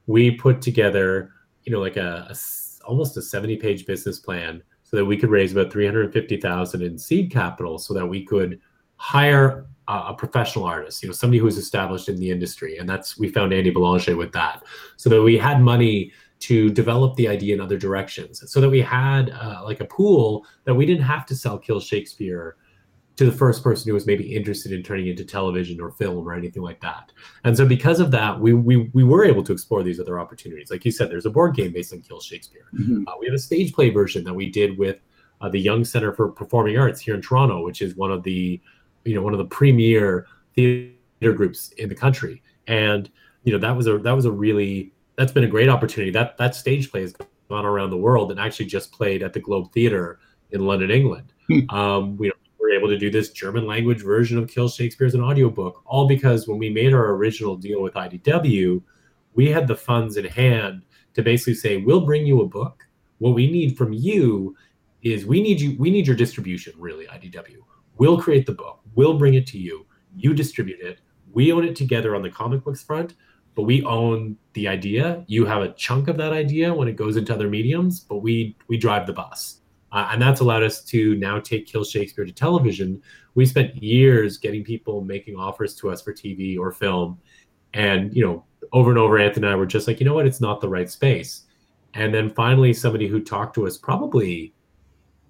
we 0.06 0.30
put 0.30 0.62
together 0.62 1.32
you 1.64 1.72
know 1.72 1.80
like 1.80 1.96
a, 1.96 2.28
a 2.30 2.36
almost 2.84 3.16
a 3.16 3.22
70 3.22 3.56
page 3.56 3.86
business 3.86 4.20
plan 4.20 4.62
so 4.84 4.96
that 4.96 5.04
we 5.04 5.16
could 5.16 5.30
raise 5.30 5.52
about 5.52 5.72
350000 5.72 6.82
in 6.82 6.98
seed 6.98 7.30
capital 7.30 7.78
so 7.78 7.92
that 7.92 8.06
we 8.06 8.24
could 8.24 8.60
hire 8.96 9.66
a, 9.88 9.92
a 10.08 10.14
professional 10.14 10.64
artist 10.64 11.02
you 11.02 11.08
know 11.08 11.12
somebody 11.12 11.38
who's 11.38 11.58
established 11.58 12.08
in 12.08 12.16
the 12.16 12.30
industry 12.30 12.78
and 12.78 12.88
that's 12.88 13.18
we 13.18 13.28
found 13.28 13.52
andy 13.52 13.70
belanger 13.70 14.16
with 14.16 14.32
that 14.32 14.62
so 14.96 15.08
that 15.08 15.22
we 15.22 15.36
had 15.36 15.60
money 15.60 16.12
to 16.38 16.70
develop 16.70 17.16
the 17.16 17.26
idea 17.26 17.54
in 17.54 17.60
other 17.60 17.78
directions 17.78 18.42
so 18.50 18.60
that 18.60 18.68
we 18.68 18.80
had 18.80 19.30
uh, 19.30 19.62
like 19.64 19.80
a 19.80 19.86
pool 19.86 20.44
that 20.64 20.74
we 20.74 20.84
didn't 20.84 21.04
have 21.04 21.24
to 21.24 21.34
sell 21.34 21.58
kill 21.58 21.80
shakespeare 21.80 22.56
to 23.16 23.24
the 23.24 23.32
first 23.32 23.64
person 23.64 23.88
who 23.88 23.94
was 23.94 24.06
maybe 24.06 24.36
interested 24.36 24.72
in 24.72 24.82
turning 24.82 25.06
into 25.06 25.24
television 25.24 25.80
or 25.80 25.90
film 25.90 26.28
or 26.28 26.34
anything 26.34 26.62
like 26.62 26.80
that. 26.80 27.12
And 27.44 27.56
so 27.56 27.66
because 27.66 27.98
of 27.98 28.10
that, 28.10 28.38
we 28.38 28.52
we, 28.52 28.90
we 28.92 29.04
were 29.04 29.24
able 29.24 29.42
to 29.44 29.52
explore 29.52 29.82
these 29.82 29.98
other 29.98 30.20
opportunities. 30.20 30.70
Like 30.70 30.84
you 30.84 30.92
said, 30.92 31.10
there's 31.10 31.26
a 31.26 31.30
board 31.30 31.54
game 31.54 31.72
based 31.72 31.92
on 31.92 32.02
Kill 32.02 32.20
Shakespeare. 32.20 32.66
Mm-hmm. 32.74 33.04
Uh, 33.08 33.12
we 33.18 33.26
have 33.26 33.34
a 33.34 33.38
stage 33.38 33.72
play 33.72 33.90
version 33.90 34.22
that 34.24 34.34
we 34.34 34.50
did 34.50 34.78
with 34.78 34.98
uh, 35.40 35.48
the 35.48 35.58
Young 35.58 35.84
Center 35.84 36.12
for 36.12 36.30
Performing 36.30 36.78
Arts 36.78 37.00
here 37.00 37.14
in 37.14 37.22
Toronto, 37.22 37.64
which 37.64 37.80
is 37.80 37.96
one 37.96 38.12
of 38.12 38.22
the 38.22 38.60
you 39.06 39.14
know 39.14 39.22
one 39.22 39.32
of 39.32 39.38
the 39.38 39.46
premier 39.46 40.26
theater 40.54 41.32
groups 41.34 41.70
in 41.78 41.88
the 41.88 41.94
country. 41.94 42.42
And 42.66 43.10
you 43.44 43.52
know 43.52 43.58
that 43.58 43.76
was 43.76 43.86
a 43.86 43.98
that 43.98 44.12
was 44.12 44.24
a 44.24 44.30
really 44.30 44.92
that's 45.16 45.32
been 45.32 45.44
a 45.44 45.48
great 45.48 45.68
opportunity. 45.68 46.10
That 46.10 46.36
that 46.38 46.54
stage 46.54 46.90
play 46.90 47.02
has 47.02 47.14
gone 47.48 47.64
around 47.64 47.90
the 47.90 47.96
world 47.96 48.30
and 48.30 48.40
actually 48.40 48.66
just 48.66 48.92
played 48.92 49.22
at 49.22 49.32
the 49.32 49.40
Globe 49.40 49.72
Theatre 49.72 50.18
in 50.50 50.66
London, 50.66 50.90
England. 50.90 51.32
Hmm. 51.48 51.70
Um, 51.70 52.16
we 52.16 52.32
were 52.58 52.70
able 52.70 52.88
to 52.88 52.98
do 52.98 53.10
this 53.10 53.30
German 53.30 53.66
language 53.66 54.02
version 54.02 54.38
of 54.38 54.48
Kill 54.48 54.68
Shakespeare 54.68 55.06
as 55.06 55.14
an 55.14 55.22
audiobook, 55.22 55.82
all 55.86 56.08
because 56.08 56.48
when 56.48 56.58
we 56.58 56.70
made 56.70 56.92
our 56.92 57.14
original 57.14 57.56
deal 57.56 57.82
with 57.82 57.94
IDW, 57.94 58.82
we 59.34 59.50
had 59.50 59.68
the 59.68 59.76
funds 59.76 60.16
in 60.16 60.24
hand 60.24 60.82
to 61.14 61.22
basically 61.22 61.54
say, 61.54 61.78
we'll 61.78 62.04
bring 62.04 62.26
you 62.26 62.42
a 62.42 62.46
book. 62.46 62.84
What 63.18 63.34
we 63.34 63.50
need 63.50 63.76
from 63.76 63.92
you 63.92 64.56
is 65.02 65.24
we 65.24 65.42
need 65.42 65.60
you, 65.60 65.76
we 65.78 65.90
need 65.90 66.06
your 66.06 66.16
distribution, 66.16 66.74
really, 66.76 67.06
IDW. 67.06 67.58
We'll 67.98 68.20
create 68.20 68.44
the 68.44 68.52
book, 68.52 68.80
we'll 68.96 69.18
bring 69.18 69.34
it 69.34 69.46
to 69.48 69.58
you, 69.58 69.86
you 70.16 70.34
distribute 70.34 70.80
it, 70.80 71.00
we 71.32 71.52
own 71.52 71.64
it 71.64 71.76
together 71.76 72.16
on 72.16 72.22
the 72.22 72.30
comic 72.30 72.64
books 72.64 72.82
front, 72.82 73.14
but 73.54 73.62
we 73.62 73.84
own 73.84 74.36
the 74.54 74.66
idea. 74.66 75.24
You 75.28 75.46
have 75.46 75.62
a 75.62 75.72
chunk 75.72 76.08
of 76.08 76.16
that 76.16 76.32
idea 76.32 76.72
when 76.72 76.88
it 76.88 76.96
goes 76.96 77.16
into 77.16 77.34
other 77.34 77.48
mediums, 77.48 78.00
but 78.00 78.16
we 78.16 78.56
we 78.68 78.76
drive 78.76 79.06
the 79.06 79.12
bus. 79.12 79.60
Uh, 79.92 80.08
and 80.10 80.20
that's 80.20 80.40
allowed 80.40 80.62
us 80.62 80.82
to 80.84 81.14
now 81.16 81.38
take 81.38 81.66
Kill 81.66 81.84
Shakespeare 81.84 82.24
to 82.24 82.32
television. 82.32 83.00
We 83.34 83.46
spent 83.46 83.82
years 83.82 84.36
getting 84.36 84.64
people 84.64 85.02
making 85.02 85.36
offers 85.36 85.74
to 85.76 85.90
us 85.90 86.02
for 86.02 86.12
TV 86.12 86.58
or 86.58 86.72
film, 86.72 87.18
and 87.72 88.14
you 88.14 88.24
know, 88.24 88.44
over 88.72 88.90
and 88.90 88.98
over, 88.98 89.18
Anthony 89.18 89.46
and 89.46 89.54
I 89.54 89.56
were 89.56 89.66
just 89.66 89.86
like, 89.86 90.00
you 90.00 90.06
know 90.06 90.14
what, 90.14 90.26
it's 90.26 90.40
not 90.40 90.60
the 90.60 90.68
right 90.68 90.90
space. 90.90 91.42
And 91.94 92.12
then 92.12 92.30
finally, 92.30 92.74
somebody 92.74 93.08
who 93.08 93.20
talked 93.20 93.54
to 93.54 93.66
us 93.66 93.78
probably 93.78 94.52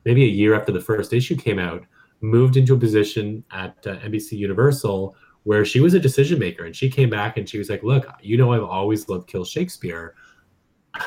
maybe 0.05 0.25
a 0.25 0.29
year 0.29 0.55
after 0.55 0.73
the 0.73 0.81
first 0.81 1.13
issue 1.13 1.37
came 1.37 1.59
out 1.59 1.85
moved 2.27 2.57
into 2.57 2.75
a 2.75 2.79
position 2.79 3.45
at 3.53 3.77
uh, 3.87 3.97
NBC 3.97 4.33
Universal 4.33 5.17
where 5.45 5.65
she 5.65 5.79
was 5.79 5.95
a 5.95 6.01
decision 6.01 6.39
maker 6.39 6.65
and 6.65 6.75
she 6.75 6.91
came 6.91 7.09
back 7.09 7.37
and 7.37 7.49
she 7.49 7.59
was 7.59 7.71
like, 7.71 7.83
Look, 7.83 8.07
you 8.21 8.37
know, 8.37 8.53
I've 8.53 8.65
always 8.65 9.09
loved 9.09 9.29
Kill 9.29 9.45
Shakespeare. 9.45 10.15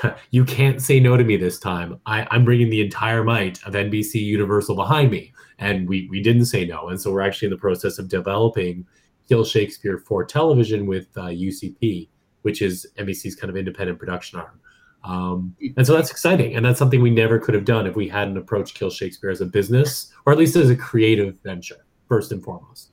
you 0.31 0.45
can't 0.45 0.81
say 0.81 0.99
no 0.99 1.17
to 1.17 1.23
me 1.23 1.35
this 1.35 1.59
time. 1.59 1.99
I, 2.05 2.25
I'm 2.31 2.45
bringing 2.45 2.69
the 2.69 2.81
entire 2.81 3.23
might 3.23 3.61
of 3.63 3.73
NBC 3.73 4.15
Universal 4.15 4.75
behind 4.75 5.11
me. 5.11 5.33
And 5.57 5.89
we, 5.89 6.07
we 6.09 6.21
didn't 6.21 6.45
say 6.45 6.65
no. 6.65 6.87
And 6.87 7.01
so 7.01 7.11
we're 7.11 7.21
actually 7.21 7.47
in 7.47 7.51
the 7.51 7.57
process 7.57 7.99
of 7.99 8.07
developing 8.07 8.85
Kill 9.27 9.43
Shakespeare 9.43 9.97
for 9.97 10.23
television 10.23 10.85
with 10.85 11.07
uh, 11.17 11.25
UCP, 11.25 12.07
which 12.43 12.61
is 12.61 12.87
NBC's 12.97 13.35
kind 13.35 13.49
of 13.49 13.57
independent 13.57 13.99
production 13.99 14.39
arm. 14.39 14.61
Um, 15.03 15.55
and 15.77 15.87
so 15.87 15.93
that's 15.93 16.11
exciting. 16.11 16.55
And 16.55 16.65
that's 16.65 16.77
something 16.77 17.01
we 17.01 17.09
never 17.09 17.39
could 17.39 17.55
have 17.55 17.65
done 17.65 17.87
if 17.87 17.95
we 17.95 18.07
hadn't 18.07 18.37
approached 18.37 18.75
Kill 18.75 18.89
Shakespeare 18.89 19.29
as 19.29 19.41
a 19.41 19.45
business 19.45 20.11
or 20.25 20.33
at 20.33 20.39
least 20.39 20.55
as 20.55 20.69
a 20.69 20.75
creative 20.75 21.37
venture, 21.43 21.85
first 22.07 22.31
and 22.31 22.43
foremost 22.43 22.91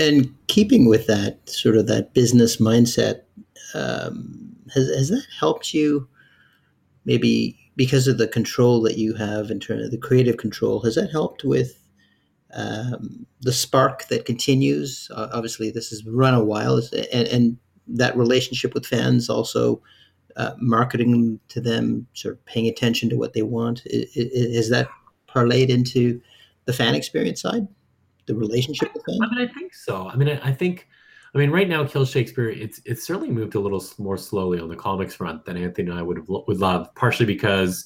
and 0.00 0.34
keeping 0.46 0.88
with 0.88 1.06
that 1.06 1.38
sort 1.48 1.76
of 1.76 1.86
that 1.86 2.14
business 2.14 2.56
mindset, 2.56 3.20
um, 3.74 4.56
has 4.74 4.88
has 4.88 5.10
that 5.10 5.26
helped 5.38 5.74
you? 5.74 6.08
Maybe 7.04 7.56
because 7.76 8.08
of 8.08 8.18
the 8.18 8.26
control 8.26 8.80
that 8.82 8.98
you 8.98 9.14
have 9.14 9.50
in 9.50 9.60
terms 9.60 9.84
of 9.84 9.90
the 9.90 9.98
creative 9.98 10.38
control, 10.38 10.80
has 10.80 10.94
that 10.94 11.10
helped 11.10 11.44
with 11.44 11.78
um, 12.54 13.26
the 13.42 13.52
spark 13.52 14.08
that 14.08 14.24
continues? 14.24 15.10
Uh, 15.14 15.28
obviously, 15.32 15.70
this 15.70 15.90
has 15.90 16.04
run 16.06 16.34
a 16.34 16.44
while, 16.44 16.80
and, 17.12 17.28
and 17.28 17.56
that 17.86 18.16
relationship 18.16 18.74
with 18.74 18.86
fans 18.86 19.28
also. 19.28 19.82
Uh, 20.36 20.52
marketing 20.58 21.38
to 21.48 21.60
them, 21.60 22.06
sort 22.14 22.34
of 22.34 22.44
paying 22.46 22.68
attention 22.68 23.08
to 23.08 23.16
what 23.16 23.32
they 23.32 23.42
want, 23.42 23.82
is, 23.86 24.14
is 24.14 24.70
that 24.70 24.88
parlayed 25.28 25.68
into 25.68 26.20
the 26.64 26.72
fan 26.72 26.94
experience 26.94 27.40
side? 27.40 27.66
the 28.30 28.38
relationship 28.38 28.92
with 28.94 29.02
I 29.08 29.34
mean, 29.34 29.48
I 29.48 29.52
think 29.52 29.74
so. 29.74 30.08
I 30.08 30.16
mean, 30.16 30.28
I, 30.28 30.48
I, 30.48 30.52
think, 30.52 30.86
I 31.34 31.38
mean, 31.38 31.50
right 31.50 31.68
now, 31.68 31.84
Kill 31.84 32.04
Shakespeare, 32.04 32.48
it's 32.48 32.80
it's 32.84 33.04
certainly 33.04 33.30
moved 33.30 33.54
a 33.54 33.60
little 33.60 33.84
more 33.98 34.16
slowly 34.16 34.60
on 34.60 34.68
the 34.68 34.76
comics 34.76 35.14
front 35.14 35.44
than 35.44 35.56
Anthony 35.56 35.90
and 35.90 35.98
I 35.98 36.02
would 36.02 36.16
have 36.16 36.28
would 36.28 36.58
love, 36.58 36.94
partially 36.94 37.26
because 37.26 37.84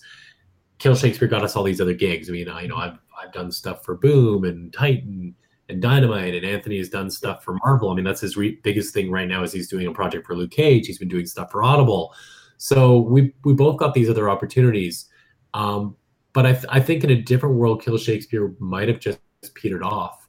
Kill 0.78 0.94
Shakespeare 0.94 1.28
got 1.28 1.42
us 1.42 1.56
all 1.56 1.64
these 1.64 1.80
other 1.80 1.94
gigs. 1.94 2.28
I 2.28 2.32
mean, 2.32 2.48
I, 2.48 2.62
you 2.62 2.68
know, 2.68 2.76
I've 2.76 2.98
I've 3.20 3.32
done 3.32 3.50
stuff 3.50 3.84
for 3.84 3.96
Boom 3.96 4.44
and 4.44 4.72
Titan 4.72 5.34
and 5.68 5.80
Dynamite, 5.80 6.34
and 6.34 6.44
Anthony 6.44 6.78
has 6.78 6.88
done 6.88 7.10
stuff 7.10 7.42
for 7.42 7.58
Marvel. 7.64 7.90
I 7.90 7.94
mean, 7.94 8.04
that's 8.04 8.20
his 8.20 8.36
re- 8.36 8.60
biggest 8.62 8.92
thing 8.92 9.10
right 9.10 9.28
now 9.28 9.42
is 9.42 9.52
he's 9.52 9.68
doing 9.68 9.86
a 9.86 9.92
project 9.92 10.26
for 10.26 10.36
Luke 10.36 10.50
Cage. 10.50 10.86
He's 10.86 10.98
been 10.98 11.08
doing 11.08 11.26
stuff 11.26 11.50
for 11.50 11.62
Audible. 11.62 12.14
So 12.58 12.98
we 12.98 13.34
we 13.44 13.54
both 13.54 13.78
got 13.78 13.94
these 13.94 14.10
other 14.10 14.28
opportunities. 14.28 15.08
Um, 15.54 15.96
but 16.32 16.46
I, 16.46 16.52
th- 16.52 16.64
I 16.68 16.80
think 16.80 17.04
in 17.04 17.10
a 17.10 17.22
different 17.22 17.54
world, 17.54 17.82
Kill 17.82 17.96
Shakespeare 17.96 18.54
might 18.58 18.88
have 18.88 18.98
just 18.98 19.20
petered 19.54 19.82
off 19.84 20.28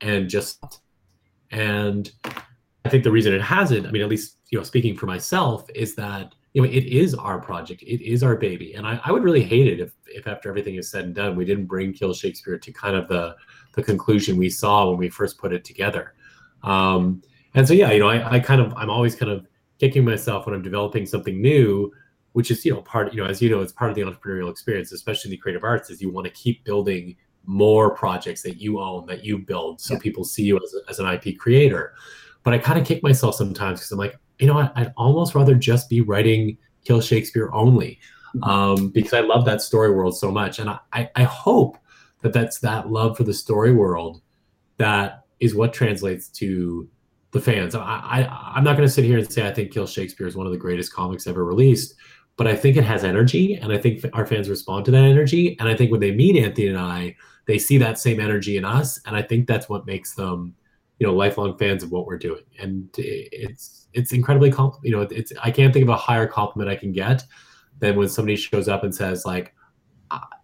and 0.00 0.28
just 0.28 0.80
and 1.50 2.10
I 2.84 2.88
think 2.88 3.04
the 3.04 3.10
reason 3.10 3.32
it 3.32 3.42
hasn't, 3.42 3.86
I 3.86 3.90
mean, 3.90 4.02
at 4.02 4.08
least 4.08 4.38
you 4.50 4.58
know, 4.58 4.64
speaking 4.64 4.96
for 4.96 5.06
myself, 5.06 5.68
is 5.74 5.94
that 5.96 6.34
you 6.56 6.62
know 6.62 6.68
it 6.68 6.84
is 6.86 7.14
our 7.14 7.38
project, 7.38 7.82
it 7.82 8.02
is 8.02 8.22
our 8.22 8.34
baby, 8.34 8.72
and 8.72 8.86
I, 8.86 8.98
I 9.04 9.12
would 9.12 9.22
really 9.22 9.42
hate 9.42 9.66
it 9.66 9.78
if 9.78 9.92
if 10.06 10.26
after 10.26 10.48
everything 10.48 10.76
is 10.76 10.90
said 10.90 11.04
and 11.04 11.14
done, 11.14 11.36
we 11.36 11.44
didn't 11.44 11.66
bring 11.66 11.92
Kill 11.92 12.14
Shakespeare 12.14 12.56
to 12.56 12.72
kind 12.72 12.96
of 12.96 13.08
the 13.08 13.36
the 13.72 13.82
conclusion 13.82 14.38
we 14.38 14.48
saw 14.48 14.88
when 14.88 14.96
we 14.96 15.10
first 15.10 15.36
put 15.36 15.52
it 15.52 15.66
together. 15.66 16.14
Um, 16.62 17.22
and 17.52 17.68
so 17.68 17.74
yeah, 17.74 17.92
you 17.92 17.98
know, 17.98 18.08
I, 18.08 18.36
I 18.36 18.40
kind 18.40 18.62
of 18.62 18.72
I'm 18.74 18.88
always 18.88 19.14
kind 19.14 19.30
of 19.30 19.46
kicking 19.78 20.02
myself 20.02 20.46
when 20.46 20.54
I'm 20.54 20.62
developing 20.62 21.04
something 21.04 21.42
new, 21.42 21.92
which 22.32 22.50
is 22.50 22.64
you 22.64 22.72
know 22.72 22.80
part 22.80 23.12
you 23.12 23.22
know 23.22 23.28
as 23.28 23.42
you 23.42 23.50
know 23.50 23.60
it's 23.60 23.74
part 23.74 23.90
of 23.90 23.94
the 23.94 24.00
entrepreneurial 24.00 24.50
experience, 24.50 24.92
especially 24.92 25.28
in 25.28 25.32
the 25.32 25.36
creative 25.36 25.62
arts, 25.62 25.90
is 25.90 26.00
you 26.00 26.10
want 26.10 26.24
to 26.24 26.32
keep 26.32 26.64
building 26.64 27.16
more 27.44 27.94
projects 27.94 28.40
that 28.40 28.56
you 28.62 28.80
own 28.80 29.04
that 29.06 29.24
you 29.24 29.38
build 29.38 29.80
so 29.80 29.94
yeah. 29.94 30.00
people 30.00 30.24
see 30.24 30.42
you 30.42 30.56
as, 30.56 30.74
as 30.88 30.98
an 30.98 31.06
ip 31.06 31.38
creator 31.38 31.94
but 32.42 32.52
i 32.52 32.58
kind 32.58 32.76
of 32.76 32.84
kick 32.84 33.04
myself 33.04 33.36
sometimes 33.36 33.78
because 33.78 33.92
i'm 33.92 33.98
like 33.98 34.18
you 34.38 34.46
know 34.46 34.54
what? 34.54 34.72
I'd 34.76 34.92
almost 34.96 35.34
rather 35.34 35.54
just 35.54 35.88
be 35.88 36.00
writing 36.00 36.58
kill 36.84 37.00
shakespeare 37.00 37.50
only 37.52 37.98
mm-hmm. 38.34 38.44
um, 38.44 38.88
because 38.90 39.12
i 39.12 39.20
love 39.20 39.44
that 39.44 39.60
story 39.60 39.90
world 39.90 40.16
so 40.16 40.30
much. 40.30 40.58
And 40.58 40.70
I, 40.70 41.10
I 41.14 41.24
hope 41.24 41.76
that 42.22 42.32
that's 42.32 42.60
that 42.60 42.90
love 42.90 43.16
for 43.16 43.24
the 43.24 43.34
story 43.34 43.72
world 43.72 44.20
that 44.78 45.24
is 45.40 45.54
what 45.54 45.72
translates 45.72 46.28
to 46.28 46.88
the 47.32 47.40
fans. 47.40 47.74
I, 47.74 47.80
I 47.80 48.52
i'm 48.54 48.64
not 48.64 48.76
going 48.76 48.88
to 48.88 48.92
sit 48.92 49.04
here 49.04 49.18
and 49.18 49.30
say 49.30 49.46
i 49.46 49.52
think 49.52 49.72
kill 49.72 49.86
shakespeare 49.86 50.26
is 50.26 50.36
one 50.36 50.46
of 50.46 50.52
the 50.52 50.58
greatest 50.58 50.92
comics 50.92 51.26
ever 51.26 51.44
released 51.44 51.94
but 52.36 52.46
i 52.46 52.56
think 52.56 52.76
it 52.76 52.84
has 52.84 53.04
energy 53.04 53.54
and 53.54 53.72
i 53.72 53.78
think 53.78 54.04
our 54.14 54.24
fans 54.24 54.48
respond 54.48 54.84
to 54.86 54.90
that 54.92 55.04
energy. 55.04 55.56
And 55.58 55.68
i 55.68 55.74
think 55.76 55.90
when 55.90 56.00
they 56.00 56.12
meet 56.12 56.42
anthony 56.42 56.68
and 56.68 56.78
i 56.78 57.14
they 57.46 57.58
see 57.58 57.78
that 57.78 57.98
same 57.98 58.20
energy 58.20 58.56
in 58.56 58.64
us 58.64 59.00
and 59.04 59.16
i 59.16 59.22
think 59.22 59.46
that's 59.46 59.68
what 59.68 59.86
makes 59.86 60.14
them 60.14 60.54
you 60.98 61.06
know 61.06 61.14
lifelong 61.14 61.56
fans 61.58 61.82
of 61.82 61.92
what 61.92 62.06
we're 62.06 62.18
doing. 62.18 62.42
And 62.58 62.88
it's 62.96 63.86
it's 63.96 64.12
incredibly 64.12 64.52
you 64.84 64.90
know 64.90 65.00
it's 65.10 65.32
i 65.42 65.50
can't 65.50 65.72
think 65.72 65.82
of 65.82 65.88
a 65.88 65.96
higher 65.96 66.26
compliment 66.26 66.70
i 66.70 66.76
can 66.76 66.92
get 66.92 67.24
than 67.80 67.96
when 67.96 68.08
somebody 68.08 68.36
shows 68.36 68.68
up 68.68 68.84
and 68.84 68.94
says 68.94 69.24
like 69.24 69.54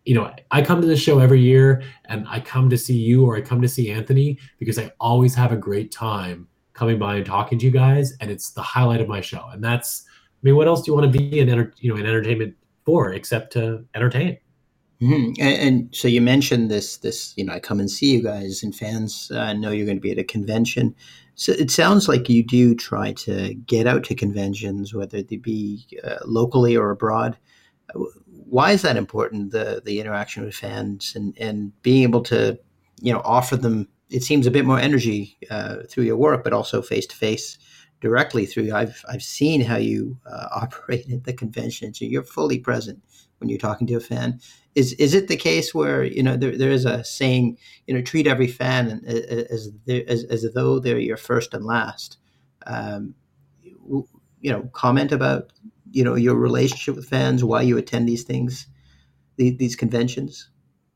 you 0.05 0.15
know 0.15 0.35
i 0.51 0.63
come 0.63 0.81
to 0.81 0.87
the 0.87 0.97
show 0.97 1.19
every 1.19 1.41
year 1.41 1.83
and 2.07 2.27
i 2.29 2.41
come 2.41 2.69
to 2.71 2.79
see 2.79 2.97
you 2.97 3.25
or 3.25 3.37
i 3.37 3.41
come 3.41 3.61
to 3.61 3.69
see 3.69 3.91
anthony 3.91 4.39
because 4.59 4.79
i 4.79 4.91
always 4.99 5.35
have 5.35 5.53
a 5.53 5.57
great 5.57 5.93
time 5.93 6.49
coming 6.73 6.99
by 6.99 7.17
and 7.17 7.27
talking 7.27 7.59
to 7.59 7.67
you 7.67 7.71
guys 7.71 8.17
and 8.21 8.31
it's 8.31 8.51
the 8.53 8.63
highlight 8.63 9.01
of 9.01 9.07
my 9.09 9.21
show. 9.21 9.47
And 9.53 9.63
that's 9.63 10.05
i 10.09 10.41
mean 10.43 10.57
what 10.57 10.67
else 10.67 10.83
do 10.83 10.91
you 10.91 10.97
want 10.97 11.13
to 11.13 11.19
be 11.19 11.39
in 11.39 11.49
enter- 11.49 11.75
you 11.79 11.93
know 11.93 12.01
in 12.01 12.07
entertainment 12.07 12.57
for 12.85 13.13
except 13.13 13.53
to 13.53 13.85
entertain 13.95 14.39
Mm-hmm. 15.03 15.43
And, 15.43 15.69
and, 15.69 15.95
so 15.95 16.07
you 16.07 16.21
mentioned 16.21 16.71
this, 16.71 16.99
this, 16.99 17.35
you 17.37 17.45
know, 17.45 17.55
I 17.55 17.59
come 17.59 17.81
and 17.81 17.91
see 17.91 18.13
you 18.13 18.23
guys 18.23 18.63
and 18.63 18.75
fans 18.75 19.33
uh, 19.35 19.53
know 19.53 19.73
you're 19.73 19.87
going 19.87 19.97
to 19.97 20.03
be 20.03 20.13
at 20.13 20.19
a 20.19 20.25
convention. 20.25 20.95
So 21.35 21.53
it 21.53 21.73
sounds 21.73 22.09
like 22.09 22.29
you 22.29 22.45
do 22.45 22.75
try 22.77 23.13
to 23.15 23.55
get 23.55 23.89
out 23.89 24.05
to 24.05 24.15
conventions, 24.15 24.95
whether 24.95 25.21
they 25.21 25.37
be 25.37 25.89
uh, 26.05 26.19
locally 26.25 26.77
or 26.77 26.91
abroad. 26.91 27.37
Why 28.27 28.71
is 28.71 28.83
that 28.83 28.97
important? 28.97 29.51
The 29.51 29.83
the 29.85 29.99
interaction 29.99 30.45
with 30.45 30.55
fans 30.55 31.15
and 31.17 31.37
and 31.39 31.73
being 31.83 32.05
able 32.05 32.23
to, 32.25 32.59
you 33.01 33.13
know, 33.13 33.23
offer 33.25 33.57
them. 33.57 33.89
It 34.11 34.23
seems 34.23 34.47
a 34.47 34.51
bit 34.51 34.67
more 34.67 34.79
energy 34.79 35.37
uh, 35.51 35.79
through 35.89 36.05
your 36.05 36.17
work, 36.17 36.45
but 36.45 36.53
also 36.53 36.81
face 36.81 37.07
to 37.07 37.17
face 37.17 37.59
directly 38.01 38.47
through. 38.47 38.73
I've 38.73 39.03
I've 39.11 39.23
seen 39.23 39.63
how 39.63 39.77
you 39.77 40.19
uh, 40.31 40.49
operate 40.55 41.11
at 41.11 41.25
the 41.25 41.33
convention, 41.33 41.93
so 41.93 42.05
you're 42.05 42.23
fully 42.23 42.59
present 42.59 43.03
when 43.43 43.51
you're 43.51 43.59
talking 43.59 43.87
to 43.89 43.97
a 43.97 44.01
fan. 44.01 44.41
Is 44.77 44.93
is 44.95 45.13
it 45.13 45.29
the 45.29 45.37
case 45.37 45.75
where 45.75 46.05
you 46.05 46.23
know 46.23 46.37
there, 46.37 46.57
there 46.57 46.71
is 46.71 46.85
a 46.85 47.05
saying 47.05 47.59
you 47.87 47.95
know 47.95 48.01
treat 48.01 48.27
every 48.27 48.47
fan 48.47 49.03
as 49.05 49.69
as, 49.89 50.25
as 50.25 50.53
though 50.55 50.79
they're 50.79 50.99
your 50.99 51.17
first 51.17 51.53
and 51.53 51.67
last? 51.67 52.19
Um, 52.67 53.15
you 54.41 54.51
know, 54.51 54.63
comment 54.73 55.13
about 55.13 55.53
you 55.91 56.05
know 56.05 56.15
your 56.15 56.37
relationship 56.37 56.97
with 56.97 57.09
fans, 57.09 57.45
why 57.45 57.63
you 57.63 57.77
attend 57.77 58.09
these 58.09 58.23
things, 58.23 58.67
these, 59.37 59.59
these 59.59 59.77
conventions. 59.77 60.49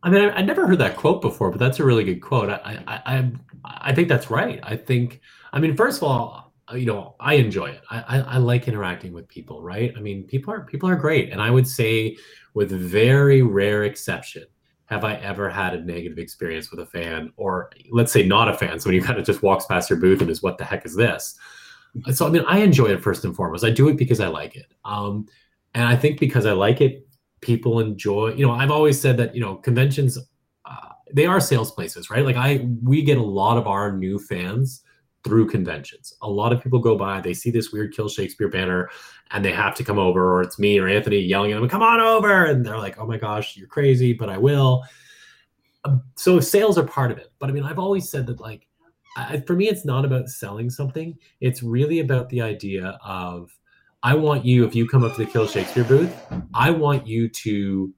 I 0.02 0.10
mean, 0.10 0.24
I, 0.24 0.36
I, 0.36 0.42
never 0.42 0.66
heard 0.68 0.78
that 0.78 0.96
quote 0.96 1.20
before, 1.20 1.50
but 1.50 1.58
that's 1.58 1.80
a 1.80 1.84
really 1.84 2.04
good 2.04 2.20
quote. 2.20 2.48
I, 2.48 2.80
I, 2.86 3.16
I, 3.16 3.32
I 3.64 3.94
think 3.94 4.08
that's 4.08 4.30
right. 4.30 4.60
I 4.62 4.76
think, 4.76 5.20
I 5.52 5.58
mean, 5.58 5.74
first 5.74 5.98
of 5.98 6.04
all, 6.04 6.45
you 6.75 6.87
know 6.87 7.14
i 7.20 7.35
enjoy 7.35 7.66
it. 7.66 7.82
I, 7.90 8.00
I, 8.00 8.18
I 8.20 8.37
like 8.38 8.68
interacting 8.68 9.12
with 9.12 9.28
people 9.28 9.62
right? 9.62 9.92
I 9.96 10.00
mean 10.00 10.25
people 10.25 10.52
are 10.52 10.62
people 10.62 10.88
are 10.88 10.96
great. 10.96 11.30
And 11.30 11.40
i 11.40 11.50
would 11.50 11.66
say 11.66 12.16
with 12.54 12.70
very 12.70 13.42
rare 13.42 13.85
exception 13.85 14.44
have 14.87 15.04
i 15.04 15.14
ever 15.16 15.49
had 15.49 15.75
a 15.75 15.80
negative 15.80 16.18
experience 16.18 16.70
with 16.70 16.80
a 16.80 16.87
fan 16.87 17.32
or 17.37 17.70
let's 17.90 18.12
say 18.12 18.26
not 18.26 18.49
a 18.49 18.54
fan. 18.54 18.78
Somebody 18.80 18.99
who 18.99 19.04
kind 19.04 19.18
of 19.18 19.26
just 19.26 19.42
walks 19.42 19.66
past 19.66 19.90
your 19.90 19.99
booth 19.99 20.20
and 20.20 20.30
is 20.30 20.42
what 20.42 20.58
the 20.58 20.64
heck 20.64 20.85
is 20.85 20.96
this? 20.96 21.38
So 22.12 22.26
i 22.26 22.30
mean 22.30 22.44
i 22.46 22.58
enjoy 22.58 22.87
it 22.87 23.02
first 23.02 23.25
and 23.25 23.35
foremost. 23.35 23.64
I 23.64 23.70
do 23.70 23.88
it 23.88 23.96
because 23.96 24.20
i 24.20 24.28
like 24.28 24.56
it. 24.56 24.66
Um, 24.85 25.26
and 25.76 25.85
I 25.85 25.94
think 25.94 26.18
because 26.18 26.46
I 26.46 26.52
like 26.52 26.80
it, 26.80 27.06
people 27.42 27.80
enjoy. 27.80 28.32
You 28.32 28.46
know, 28.46 28.52
I've 28.52 28.70
always 28.70 28.99
said 28.99 29.18
that 29.18 29.35
you 29.35 29.42
know 29.42 29.56
conventions 29.56 30.18
uh, 30.64 30.88
they 31.12 31.26
are 31.26 31.38
sales 31.38 31.70
places, 31.70 32.08
right? 32.08 32.25
Like 32.25 32.37
I 32.37 32.66
we 32.82 33.02
get 33.02 33.18
a 33.18 33.23
lot 33.23 33.58
of 33.58 33.66
our 33.66 33.92
new 33.92 34.18
fans 34.18 34.82
through 35.26 35.49
conventions. 35.49 36.14
A 36.23 36.30
lot 36.30 36.52
of 36.52 36.62
people 36.62 36.78
go 36.78 36.97
by, 36.97 37.21
they 37.21 37.35
see 37.35 37.50
this 37.50 37.73
weird 37.73 37.92
Kill 37.95 38.09
Shakespeare 38.09 38.49
banner, 38.49 38.88
and 39.33 39.45
they 39.45 39.50
have 39.50 39.75
to 39.75 39.85
come 39.85 39.99
over, 39.99 40.33
or 40.33 40.40
it's 40.40 40.59
me 40.59 40.78
or 40.78 40.87
Anthony 40.87 41.18
yelling 41.18 41.50
at 41.50 41.61
them, 41.61 41.68
"Come 41.68 41.83
on 41.83 42.00
over!" 42.00 42.45
And 42.45 42.64
they're 42.64 42.78
like, 42.78 42.97
"Oh 42.99 43.06
my 43.06 43.18
gosh, 43.18 43.56
you're 43.56 43.66
crazy," 43.66 44.12
but 44.12 44.30
I 44.30 44.38
will. 44.38 44.85
Um, 45.85 46.02
so 46.14 46.38
sales 46.38 46.78
are 46.78 46.87
part 46.87 47.11
of 47.11 47.18
it, 47.18 47.33
but 47.40 47.50
I 47.50 47.52
mean, 47.52 47.64
I've 47.64 47.80
always 47.80 48.09
said 48.09 48.26
that 48.28 48.40
like, 48.40 48.68
I, 49.16 49.40
for 49.40 49.54
me, 49.54 49.68
it's 49.68 49.85
not 49.85 50.04
about 50.04 50.28
selling 50.28 50.71
something. 50.71 51.18
It's 51.40 51.62
really 51.62 52.00
about 52.00 52.28
the 52.28 52.40
idea 52.40 52.99
of, 53.04 53.50
I 54.02 54.14
want 54.14 54.45
you, 54.45 54.64
if 54.64 54.75
you 54.75 54.87
come 54.87 55.04
up 55.04 55.16
to 55.16 55.25
the 55.25 55.30
Kill 55.30 55.49
Shakespeare 55.49 55.85
booth, 55.85 56.14
I 56.54 56.71
want 56.71 57.06
you 57.06 57.28
to 57.28 57.92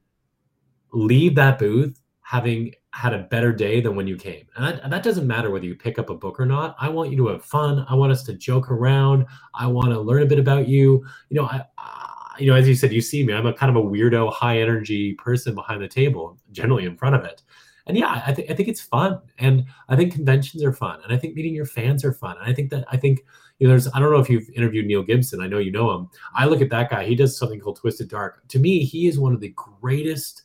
leave 0.93 1.35
that 1.35 1.59
booth 1.59 2.01
having 2.23 2.75
had 2.99 3.14
a 3.14 3.19
better 3.19 3.52
day 3.52 3.81
than 3.81 3.95
when 3.95 4.09
you 4.09 4.17
came. 4.17 4.45
And 4.57 4.64
that, 4.64 4.90
that, 4.90 5.02
doesn't 5.05 5.25
matter 5.25 5.52
whether 5.52 5.64
you 5.64 5.76
pick 5.76 6.00
up 6.00 6.11
a 6.11 6.14
book 6.14 6.40
or 6.40 6.45
not. 6.45 6.75
I 6.81 6.88
want 6.88 7.12
you 7.12 7.17
to 7.19 7.28
have 7.28 7.45
fun. 7.45 7.87
I 7.88 7.95
want 7.95 8.11
us 8.11 8.25
to 8.25 8.33
joke 8.33 8.73
around. 8.73 9.25
I 9.55 9.69
want 9.69 9.90
to 9.90 10.00
learn 10.00 10.25
a 10.25 10.26
bit 10.26 10.40
about 10.40 10.67
you. 10.67 11.07
You 11.31 11.40
know, 11.40 11.45
I, 11.45 11.64
I, 11.78 12.35
you 12.40 12.49
know, 12.49 12.57
as 12.57 12.67
you 12.67 12.75
said, 12.75 12.93
you 12.93 13.00
see 13.00 13.25
me. 13.25 13.35
I'm 13.35 13.47
a 13.47 13.52
kind 13.52 13.71
of 13.71 13.76
a 13.76 13.87
weirdo, 13.88 14.33
high 14.33 14.59
energy 14.59 15.14
person 15.14 15.55
behind 15.55 15.81
the 15.81 15.87
table, 15.87 16.40
generally 16.50 16.87
in 16.87 16.97
front 16.97 17.14
of 17.14 17.25
it. 17.25 17.40
And 17.87 17.97
yeah, 17.97 18.21
I 18.26 18.35
think 18.35 18.50
I 18.50 18.55
think 18.55 18.69
it's 18.69 18.83
fun, 18.83 19.21
and 19.38 19.64
I 19.88 19.97
think 19.97 20.12
conventions 20.12 20.62
are 20.62 20.75
fun, 20.75 21.00
and 21.02 21.11
I 21.11 21.17
think 21.17 21.35
meeting 21.35 21.55
your 21.55 21.64
fans 21.64 22.05
are 22.05 22.12
fun. 22.12 22.37
And 22.37 22.47
I 22.47 22.52
think 22.52 22.69
that 22.71 22.85
I 22.93 22.99
think 22.99 23.21
you 23.59 23.67
know, 23.67 23.73
there's 23.73 23.88
I 23.95 23.99
don't 23.99 24.12
know 24.12 24.19
if 24.19 24.28
you've 24.28 24.50
interviewed 24.50 24.87
Neil 24.87 25.02
Gibson. 25.02 25.40
I 25.40 25.47
know 25.47 25.59
you 25.59 25.73
know 25.73 25.93
him. 25.93 26.11
I 26.35 26.45
look 26.47 26.61
at 26.61 26.69
that 26.69 26.90
guy. 26.90 27.07
He 27.07 27.14
does 27.14 27.38
something 27.38 27.61
called 27.61 27.78
Twisted 27.78 28.09
Dark. 28.09 28.47
To 28.49 28.59
me, 28.59 28.85
he 28.85 29.07
is 29.07 29.19
one 29.19 29.33
of 29.33 29.40
the 29.40 29.55
greatest 29.57 30.43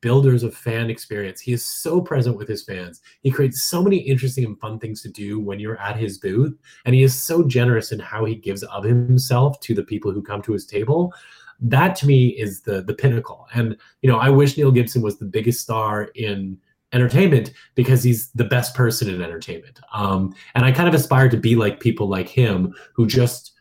builders 0.00 0.42
of 0.42 0.54
fan 0.54 0.90
experience. 0.90 1.40
He 1.40 1.52
is 1.52 1.64
so 1.64 2.00
present 2.00 2.36
with 2.36 2.48
his 2.48 2.62
fans. 2.62 3.00
He 3.22 3.30
creates 3.30 3.62
so 3.62 3.82
many 3.82 3.98
interesting 3.98 4.44
and 4.44 4.58
fun 4.58 4.78
things 4.78 5.02
to 5.02 5.10
do 5.10 5.38
when 5.38 5.60
you're 5.60 5.80
at 5.80 5.96
his 5.96 6.18
booth. 6.18 6.56
And 6.84 6.94
he 6.94 7.02
is 7.02 7.14
so 7.14 7.42
generous 7.42 7.92
in 7.92 7.98
how 7.98 8.24
he 8.24 8.34
gives 8.34 8.62
of 8.64 8.84
himself 8.84 9.60
to 9.60 9.74
the 9.74 9.84
people 9.84 10.12
who 10.12 10.22
come 10.22 10.42
to 10.42 10.52
his 10.52 10.66
table. 10.66 11.12
That 11.60 11.94
to 11.96 12.06
me 12.06 12.28
is 12.28 12.62
the 12.62 12.82
the 12.82 12.94
pinnacle. 12.94 13.46
And 13.54 13.76
you 14.02 14.10
know, 14.10 14.18
I 14.18 14.30
wish 14.30 14.56
Neil 14.56 14.72
Gibson 14.72 15.02
was 15.02 15.18
the 15.18 15.26
biggest 15.26 15.60
star 15.60 16.04
in 16.14 16.58
entertainment 16.92 17.52
because 17.74 18.02
he's 18.02 18.30
the 18.32 18.44
best 18.44 18.74
person 18.74 19.08
in 19.08 19.22
entertainment. 19.22 19.78
Um, 19.92 20.34
and 20.54 20.64
I 20.64 20.72
kind 20.72 20.88
of 20.88 20.94
aspire 20.94 21.28
to 21.28 21.36
be 21.36 21.56
like 21.56 21.80
people 21.80 22.08
like 22.08 22.28
him 22.28 22.74
who 22.94 23.06
just 23.06 23.52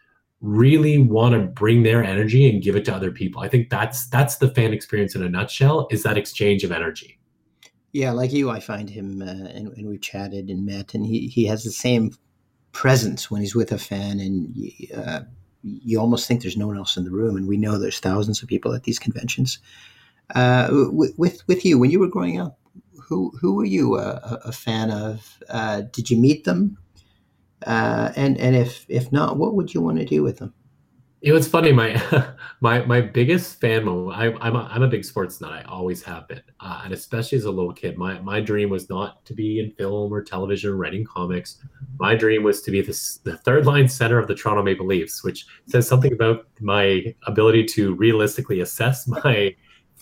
really 0.41 0.97
want 0.97 1.33
to 1.33 1.39
bring 1.41 1.83
their 1.83 2.03
energy 2.03 2.49
and 2.49 2.63
give 2.63 2.75
it 2.75 2.85
to 2.85 2.95
other 2.95 3.11
people. 3.11 3.41
I 3.41 3.47
think 3.47 3.69
that's 3.69 4.07
that's 4.07 4.37
the 4.37 4.49
fan 4.49 4.73
experience 4.73 5.15
in 5.15 5.23
a 5.23 5.29
nutshell 5.29 5.87
is 5.91 6.03
that 6.03 6.17
exchange 6.17 6.63
of 6.63 6.71
energy. 6.71 7.19
Yeah, 7.91 8.11
like 8.11 8.31
you, 8.31 8.51
I 8.51 8.59
find 8.59 8.89
him, 8.89 9.21
uh, 9.21 9.25
and, 9.25 9.69
and 9.69 9.89
we've 9.89 10.01
chatted 10.01 10.49
and 10.49 10.63
met, 10.63 10.93
and 10.93 11.05
he, 11.05 11.27
he 11.27 11.45
has 11.47 11.63
the 11.63 11.71
same 11.71 12.11
presence 12.71 13.31
when 13.31 13.41
he's 13.41 13.55
with 13.55 13.71
a 13.71 13.79
fan, 13.79 14.19
and 14.19 14.55
uh, 14.95 15.21
you 15.63 15.99
almost 15.99 16.27
think 16.27 16.41
there's 16.41 16.55
no 16.55 16.67
one 16.67 16.77
else 16.77 16.97
in 16.97 17.03
the 17.03 17.11
room. 17.11 17.35
And 17.35 17.47
we 17.47 17.57
know 17.57 17.77
there's 17.77 17.99
thousands 17.99 18.43
of 18.43 18.47
people 18.47 18.73
at 18.73 18.83
these 18.83 18.99
conventions. 18.99 19.57
Uh, 20.35 20.67
with 20.71 21.41
with 21.47 21.65
you, 21.65 21.79
when 21.79 21.89
you 21.89 21.99
were 21.99 22.07
growing 22.07 22.39
up, 22.39 22.59
who 23.07 23.31
who 23.41 23.55
were 23.55 23.65
you 23.65 23.97
a, 23.97 24.39
a 24.45 24.51
fan 24.51 24.91
of? 24.91 25.39
Uh, 25.49 25.81
did 25.91 26.11
you 26.11 26.17
meet 26.17 26.43
them? 26.43 26.77
Uh, 27.65 28.11
and 28.15 28.37
and 28.37 28.55
if 28.55 28.85
if 28.87 29.11
not, 29.11 29.37
what 29.37 29.55
would 29.55 29.73
you 29.73 29.81
want 29.81 29.97
to 29.97 30.05
do 30.05 30.23
with 30.23 30.37
them? 30.37 30.53
It 31.21 31.33
was 31.33 31.49
funny. 31.49 31.73
My 31.73 32.01
my 32.61 32.85
my 32.85 33.01
biggest 33.01 33.59
fan 33.59 33.83
moment. 33.83 34.17
I, 34.17 34.33
I'm 34.39 34.55
a, 34.55 34.69
I'm 34.71 34.83
a 34.83 34.87
big 34.87 35.03
sports 35.03 35.41
nut. 35.41 35.51
I 35.51 35.63
always 35.63 36.01
have 36.03 36.29
been, 36.29 36.41
uh, 36.61 36.81
and 36.85 36.93
especially 36.93 37.37
as 37.37 37.43
a 37.43 37.51
little 37.51 37.73
kid. 37.73 37.97
My 37.97 38.19
my 38.21 38.39
dream 38.39 38.69
was 38.69 38.89
not 38.89 39.25
to 39.25 39.33
be 39.33 39.59
in 39.59 39.71
film 39.71 40.13
or 40.13 40.23
television 40.23 40.71
or 40.71 40.77
writing 40.77 41.03
comics. 41.03 41.57
My 41.99 42.15
dream 42.15 42.43
was 42.43 42.61
to 42.61 42.71
be 42.71 42.81
the, 42.81 43.19
the 43.23 43.37
third 43.37 43.65
line 43.65 43.89
center 43.89 44.17
of 44.17 44.29
the 44.29 44.35
Toronto 44.35 44.63
Maple 44.63 44.85
Leafs, 44.85 45.21
which 45.21 45.45
says 45.65 45.87
something 45.87 46.13
about 46.13 46.47
my 46.61 47.13
ability 47.23 47.65
to 47.65 47.95
realistically 47.95 48.61
assess 48.61 49.05
my 49.23 49.53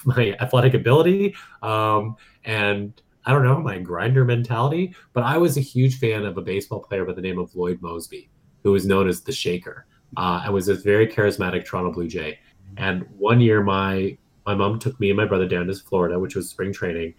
my 0.06 0.36
athletic 0.40 0.76
ability 0.76 1.36
um, 1.64 2.16
and 2.46 3.02
I 3.28 3.32
don't 3.32 3.44
know, 3.44 3.60
my 3.60 3.78
grinder 3.78 4.24
mentality. 4.24 4.96
But 5.12 5.26
I 5.26 5.38
was 5.38 5.58
a 5.58 5.62
huge 5.62 6.00
fan 6.00 6.24
of 6.24 6.38
a 6.38 6.42
baseball 6.42 6.80
player 6.80 7.04
by 7.04 7.12
the 7.12 7.22
name 7.22 7.38
of 7.38 7.54
Lloyd 7.54 7.82
Moseby, 7.82 8.30
who 8.64 8.72
was 8.72 8.86
known 8.86 9.10
as 9.10 9.22
the 9.22 9.34
Shaker, 9.34 9.86
uh, 10.16 10.44
and 10.46 10.54
was 10.54 10.66
this 10.68 10.82
very 10.82 11.06
charismatic 11.06 11.66
Toronto 11.66 11.92
Blue 11.92 12.08
Jay. 12.08 12.40
And 12.78 13.06
one 13.18 13.42
year, 13.42 13.62
my 13.62 14.18
my 14.46 14.56
mom 14.56 14.80
took 14.80 14.98
me 15.02 15.10
and 15.10 15.18
my 15.18 15.26
brother 15.26 15.46
down 15.46 15.68
to 15.68 15.76
Florida, 15.76 16.18
which 16.18 16.38
was 16.38 16.50
spring 16.50 16.72
training, 16.72 17.16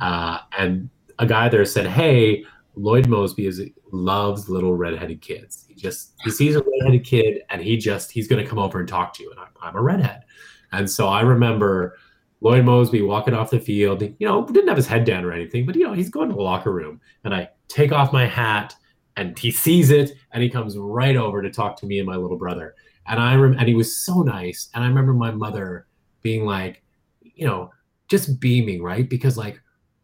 uh, 0.00 0.38
and 0.58 0.90
a 1.20 1.26
guy 1.26 1.48
there 1.48 1.64
said, 1.64 1.86
"Hey, 1.86 2.44
Lloyd 2.74 3.06
Moseby 3.06 3.46
is 3.46 3.62
loves 3.92 4.48
little 4.48 4.74
redheaded 4.74 5.20
kids. 5.20 5.66
He 5.68 5.76
just 5.76 6.14
he 6.24 6.30
sees 6.32 6.56
a 6.56 6.64
redheaded 6.64 7.06
kid, 7.06 7.42
and 7.50 7.62
he 7.62 7.76
just 7.76 8.10
he's 8.10 8.26
going 8.26 8.42
to 8.42 8.48
come 8.48 8.58
over 8.58 8.80
and 8.80 8.88
talk 8.88 9.14
to 9.14 9.22
you. 9.22 9.30
And 9.30 9.38
I'm, 9.38 9.48
I'm 9.62 9.76
a 9.76 9.82
redhead, 9.82 10.24
and 10.72 10.90
so 10.90 11.06
I 11.06 11.20
remember." 11.20 11.96
Lloyd 12.44 12.62
Moseby 12.62 13.06
walking 13.06 13.32
off 13.32 13.50
the 13.50 13.58
field, 13.58 14.02
you 14.02 14.28
know, 14.28 14.46
didn't 14.46 14.68
have 14.68 14.76
his 14.76 14.86
head 14.86 15.06
down 15.06 15.24
or 15.24 15.32
anything, 15.32 15.64
but 15.64 15.74
you 15.74 15.84
know, 15.84 15.94
he's 15.94 16.10
going 16.10 16.28
to 16.28 16.34
the 16.34 16.42
locker 16.42 16.70
room 16.70 17.00
and 17.24 17.34
I 17.34 17.48
take 17.68 17.90
off 17.90 18.12
my 18.12 18.26
hat 18.26 18.76
and 19.16 19.36
he 19.38 19.50
sees 19.50 19.90
it 19.90 20.12
and 20.32 20.42
he 20.42 20.50
comes 20.50 20.76
right 20.76 21.16
over 21.16 21.40
to 21.40 21.50
talk 21.50 21.74
to 21.78 21.86
me 21.86 21.98
and 21.98 22.06
my 22.06 22.16
little 22.16 22.36
brother. 22.36 22.74
And 23.06 23.18
I 23.18 23.34
rem- 23.34 23.56
and 23.58 23.66
he 23.66 23.74
was 23.74 23.96
so 23.96 24.20
nice. 24.20 24.68
And 24.74 24.84
I 24.84 24.88
remember 24.88 25.14
my 25.14 25.30
mother 25.30 25.86
being 26.20 26.44
like, 26.44 26.82
you 27.22 27.46
know, 27.46 27.70
just 28.08 28.38
beaming, 28.40 28.82
right? 28.82 29.08
Because 29.08 29.38
like 29.38 29.58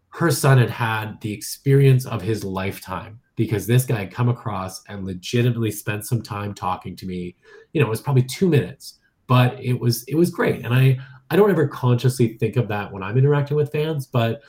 her 0.09 0.31
son 0.31 0.57
had 0.57 0.70
had 0.70 1.20
the 1.20 1.35
experience 1.35 2.07
of 2.07 2.22
his 2.22 2.42
lifetime 2.42 3.20
because 3.37 3.66
this 3.66 3.85
guy 3.85 3.98
had 3.98 4.14
come 4.14 4.31
across 4.31 4.83
and 4.88 5.05
legitimately 5.05 5.70
spent 5.70 6.07
some 6.07 6.22
time 6.22 6.55
talking 6.55 6.96
to 6.96 7.07
me. 7.07 7.37
You 7.74 7.83
know, 7.83 7.87
it 7.87 7.90
was 7.90 8.00
probably 8.00 8.22
2 8.22 8.48
minutes, 8.48 8.98
but 9.30 9.62
it 9.62 9.78
was 9.78 10.02
it 10.08 10.16
was 10.16 10.28
great. 10.28 10.64
And 10.64 10.74
I 10.74 10.98
I 11.30 11.36
don't 11.36 11.52
ever 11.52 11.68
consciously 11.68 12.36
think 12.36 12.56
of 12.56 12.66
that 12.66 12.92
when 12.92 13.04
I'm 13.04 13.16
interacting 13.16 13.56
with 13.56 13.70
fans, 13.70 14.04
but 14.04 14.42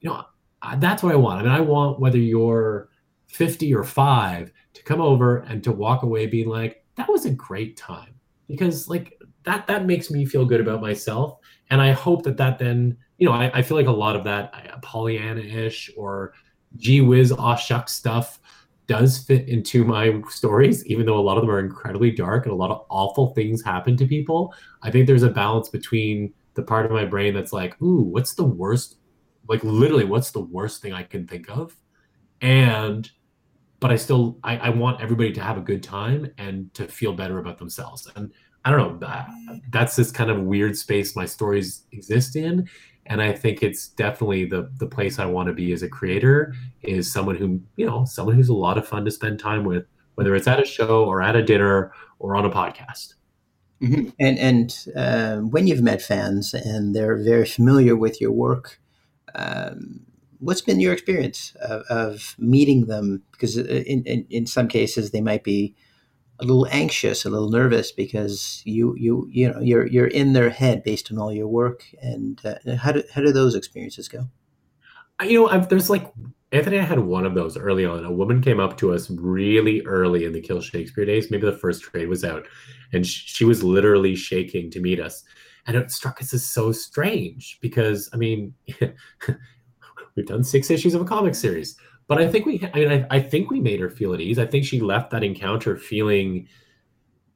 you 0.00 0.08
know, 0.08 0.24
that's 0.76 1.02
what 1.02 1.12
I 1.12 1.16
want. 1.16 1.40
I 1.40 1.42
mean, 1.42 1.50
I 1.50 1.58
want 1.58 1.98
whether 1.98 2.18
you're 2.18 2.88
50 3.26 3.74
or 3.74 3.82
5 3.82 4.52
to 4.74 4.82
come 4.84 5.00
over 5.00 5.38
and 5.38 5.64
to 5.64 5.72
walk 5.72 6.04
away 6.04 6.26
being 6.26 6.48
like, 6.48 6.84
that 6.94 7.08
was 7.08 7.26
a 7.26 7.30
great 7.30 7.76
time. 7.76 8.14
Because 8.46 8.88
like 8.88 9.20
that 9.42 9.66
that 9.66 9.86
makes 9.86 10.08
me 10.08 10.24
feel 10.24 10.44
good 10.44 10.60
about 10.60 10.80
myself. 10.80 11.38
And 11.70 11.82
I 11.82 11.90
hope 11.90 12.22
that 12.22 12.36
that 12.36 12.60
then, 12.60 12.96
you 13.18 13.26
know, 13.26 13.34
I, 13.34 13.50
I 13.52 13.62
feel 13.62 13.76
like 13.76 13.88
a 13.88 13.90
lot 13.90 14.14
of 14.14 14.22
that 14.22 14.54
uh, 14.54 14.78
Pollyanna-ish 14.82 15.90
or 15.96 16.32
gee 16.76 17.00
whiz, 17.00 17.32
aw 17.32 17.56
stuff 17.56 18.38
does 18.88 19.18
fit 19.18 19.48
into 19.48 19.84
my 19.84 20.20
stories, 20.28 20.84
even 20.86 21.06
though 21.06 21.18
a 21.18 21.20
lot 21.20 21.36
of 21.36 21.42
them 21.42 21.50
are 21.50 21.60
incredibly 21.60 22.10
dark 22.10 22.46
and 22.46 22.52
a 22.52 22.56
lot 22.56 22.70
of 22.70 22.84
awful 22.88 23.34
things 23.34 23.62
happen 23.62 23.96
to 23.98 24.06
people. 24.06 24.54
I 24.82 24.90
think 24.90 25.06
there's 25.06 25.22
a 25.22 25.30
balance 25.30 25.68
between 25.68 26.32
the 26.54 26.62
part 26.62 26.86
of 26.86 26.90
my 26.90 27.04
brain 27.04 27.34
that's 27.34 27.52
like, 27.52 27.80
ooh, 27.82 28.02
what's 28.02 28.34
the 28.34 28.44
worst? 28.44 28.96
Like 29.46 29.62
literally, 29.62 30.04
what's 30.04 30.30
the 30.30 30.40
worst 30.40 30.82
thing 30.82 30.92
I 30.92 31.02
can 31.02 31.26
think 31.26 31.48
of? 31.48 31.76
And 32.40 33.08
but 33.80 33.92
I 33.92 33.96
still 33.96 34.38
I, 34.42 34.56
I 34.56 34.68
want 34.70 35.00
everybody 35.00 35.32
to 35.32 35.40
have 35.40 35.58
a 35.58 35.60
good 35.60 35.82
time 35.82 36.32
and 36.38 36.72
to 36.74 36.88
feel 36.88 37.12
better 37.12 37.38
about 37.38 37.58
themselves. 37.58 38.10
And 38.16 38.32
I 38.64 38.70
don't 38.70 38.78
know, 38.78 38.98
that, 39.06 39.28
that's 39.70 39.96
this 39.96 40.10
kind 40.10 40.30
of 40.30 40.42
weird 40.42 40.76
space 40.76 41.14
my 41.14 41.26
stories 41.26 41.84
exist 41.92 42.36
in 42.36 42.68
and 43.08 43.20
i 43.20 43.32
think 43.32 43.62
it's 43.62 43.88
definitely 43.88 44.44
the 44.44 44.70
the 44.78 44.86
place 44.86 45.18
i 45.18 45.26
want 45.26 45.48
to 45.48 45.52
be 45.52 45.72
as 45.72 45.82
a 45.82 45.88
creator 45.88 46.54
is 46.82 47.10
someone 47.10 47.36
who 47.36 47.60
you 47.76 47.84
know 47.84 48.04
someone 48.04 48.36
who's 48.36 48.48
a 48.48 48.54
lot 48.54 48.78
of 48.78 48.86
fun 48.86 49.04
to 49.04 49.10
spend 49.10 49.40
time 49.40 49.64
with 49.64 49.84
whether 50.14 50.34
it's 50.34 50.46
at 50.46 50.60
a 50.60 50.64
show 50.64 51.04
or 51.04 51.20
at 51.20 51.36
a 51.36 51.42
dinner 51.42 51.92
or 52.18 52.36
on 52.36 52.44
a 52.44 52.50
podcast 52.50 53.14
mm-hmm. 53.82 54.08
and 54.20 54.38
and 54.38 54.86
uh, 54.96 55.36
when 55.38 55.66
you've 55.66 55.82
met 55.82 56.00
fans 56.00 56.54
and 56.54 56.94
they're 56.94 57.16
very 57.16 57.46
familiar 57.46 57.96
with 57.96 58.20
your 58.20 58.32
work 58.32 58.78
um, 59.34 60.06
what's 60.40 60.60
been 60.60 60.80
your 60.80 60.92
experience 60.92 61.54
of, 61.60 61.82
of 61.90 62.34
meeting 62.38 62.86
them 62.86 63.22
because 63.32 63.58
uh, 63.58 63.62
in, 63.62 64.02
in, 64.04 64.26
in 64.30 64.46
some 64.46 64.68
cases 64.68 65.10
they 65.10 65.20
might 65.20 65.44
be 65.44 65.74
a 66.40 66.44
little 66.44 66.66
anxious, 66.70 67.24
a 67.24 67.30
little 67.30 67.50
nervous 67.50 67.90
because 67.90 68.62
you 68.64 68.94
you 68.96 69.28
you 69.30 69.50
know 69.50 69.60
you're 69.60 69.86
you're 69.86 70.06
in 70.06 70.32
their 70.32 70.50
head 70.50 70.82
based 70.82 71.10
on 71.10 71.18
all 71.18 71.32
your 71.32 71.48
work. 71.48 71.84
And 72.00 72.40
uh, 72.44 72.76
how 72.76 72.92
do 72.92 73.02
how 73.12 73.22
do 73.22 73.32
those 73.32 73.54
experiences 73.54 74.08
go? 74.08 74.28
You 75.22 75.40
know, 75.40 75.48
I've, 75.48 75.68
there's 75.68 75.90
like 75.90 76.12
Anthony. 76.52 76.78
I 76.78 76.82
had 76.82 77.00
one 77.00 77.26
of 77.26 77.34
those 77.34 77.56
early 77.56 77.84
on. 77.84 78.04
A 78.04 78.12
woman 78.12 78.40
came 78.40 78.60
up 78.60 78.76
to 78.78 78.92
us 78.92 79.10
really 79.10 79.82
early 79.82 80.24
in 80.24 80.32
the 80.32 80.40
Kill 80.40 80.60
Shakespeare 80.60 81.04
days. 81.04 81.30
Maybe 81.30 81.46
the 81.46 81.58
first 81.58 81.82
trade 81.82 82.08
was 82.08 82.24
out, 82.24 82.46
and 82.92 83.06
she 83.06 83.44
was 83.44 83.64
literally 83.64 84.14
shaking 84.14 84.70
to 84.70 84.80
meet 84.80 85.00
us. 85.00 85.24
And 85.66 85.76
it 85.76 85.90
struck 85.90 86.22
us 86.22 86.32
as 86.32 86.46
so 86.46 86.72
strange 86.72 87.58
because 87.60 88.08
I 88.12 88.16
mean, 88.16 88.54
we've 90.16 90.26
done 90.26 90.44
six 90.44 90.70
issues 90.70 90.94
of 90.94 91.02
a 91.02 91.04
comic 91.04 91.34
series 91.34 91.76
but 92.08 92.18
I 92.18 92.26
think 92.26 92.46
we, 92.46 92.66
I 92.74 92.78
mean, 92.78 92.90
I, 92.90 93.16
I, 93.16 93.20
think 93.20 93.50
we 93.50 93.60
made 93.60 93.80
her 93.80 93.90
feel 93.90 94.14
at 94.14 94.20
ease. 94.20 94.38
I 94.38 94.46
think 94.46 94.64
she 94.64 94.80
left 94.80 95.10
that 95.10 95.22
encounter 95.22 95.76
feeling, 95.76 96.48